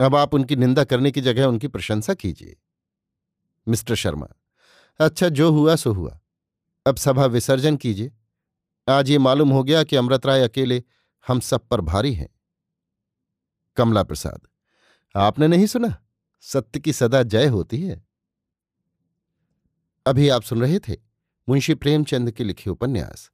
अब 0.00 0.16
आप 0.16 0.34
उनकी 0.34 0.56
निंदा 0.56 0.84
करने 0.84 1.10
की 1.10 1.20
जगह 1.20 1.46
उनकी 1.46 1.68
प्रशंसा 1.68 2.14
कीजिए। 2.14 2.56
मिस्टर 3.68 3.94
शर्मा 3.94 4.28
अच्छा 5.00 5.28
जो 5.28 5.50
हुआ, 5.52 5.76
सो 5.76 5.92
हुआ। 5.92 6.19
अब 6.86 6.96
सभा 6.96 7.24
विसर्जन 7.26 7.76
कीजिए। 7.76 8.12
आज 8.88 9.10
ये 9.10 9.18
मालूम 9.18 9.50
हो 9.50 9.62
गया 9.64 9.82
कि 9.84 9.96
अमृत 9.96 10.26
राय 10.26 10.42
अकेले 10.42 10.82
हम 11.28 11.40
सब 11.40 11.66
पर 11.68 11.80
भारी 11.80 12.12
हैं। 12.14 12.28
कमला 13.76 14.02
प्रसाद, 14.02 14.40
आपने 15.14 15.48
नहीं 15.48 15.66
सुना? 15.66 15.96
सत्य 16.40 16.80
की 16.80 16.92
सदा 16.92 17.22
जय 17.22 17.46
होती 17.46 17.82
है। 17.82 18.04
अभी 20.06 20.28
आप 20.28 20.42
सुन 20.42 20.60
रहे 20.60 20.78
थे 20.78 20.96
मुंशी 21.48 21.74
प्रेमचंद 21.74 22.30
के 22.30 22.44
लिखे 22.44 22.70
उपन्यास, 22.70 23.30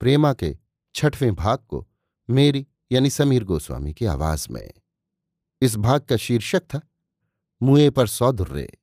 प्रेमा 0.00 0.32
के 0.32 0.56
छठवें 0.94 1.34
भाग 1.34 1.58
को 1.58 1.86
मेरी 2.30 2.66
यानी 2.92 3.10
समीर 3.10 3.44
गोस्वामी 3.44 3.94
की 3.94 4.06
आवाज़ 4.06 4.46
में। 4.50 4.72
इस 5.62 5.76
भाग 5.76 6.00
का 6.00 6.16
शीर्षक 6.16 6.60
था, 6.60 6.80
मुए 7.62 7.90
पर 7.90 8.06
सौ 8.06 8.32
दुर्रे 8.32 8.78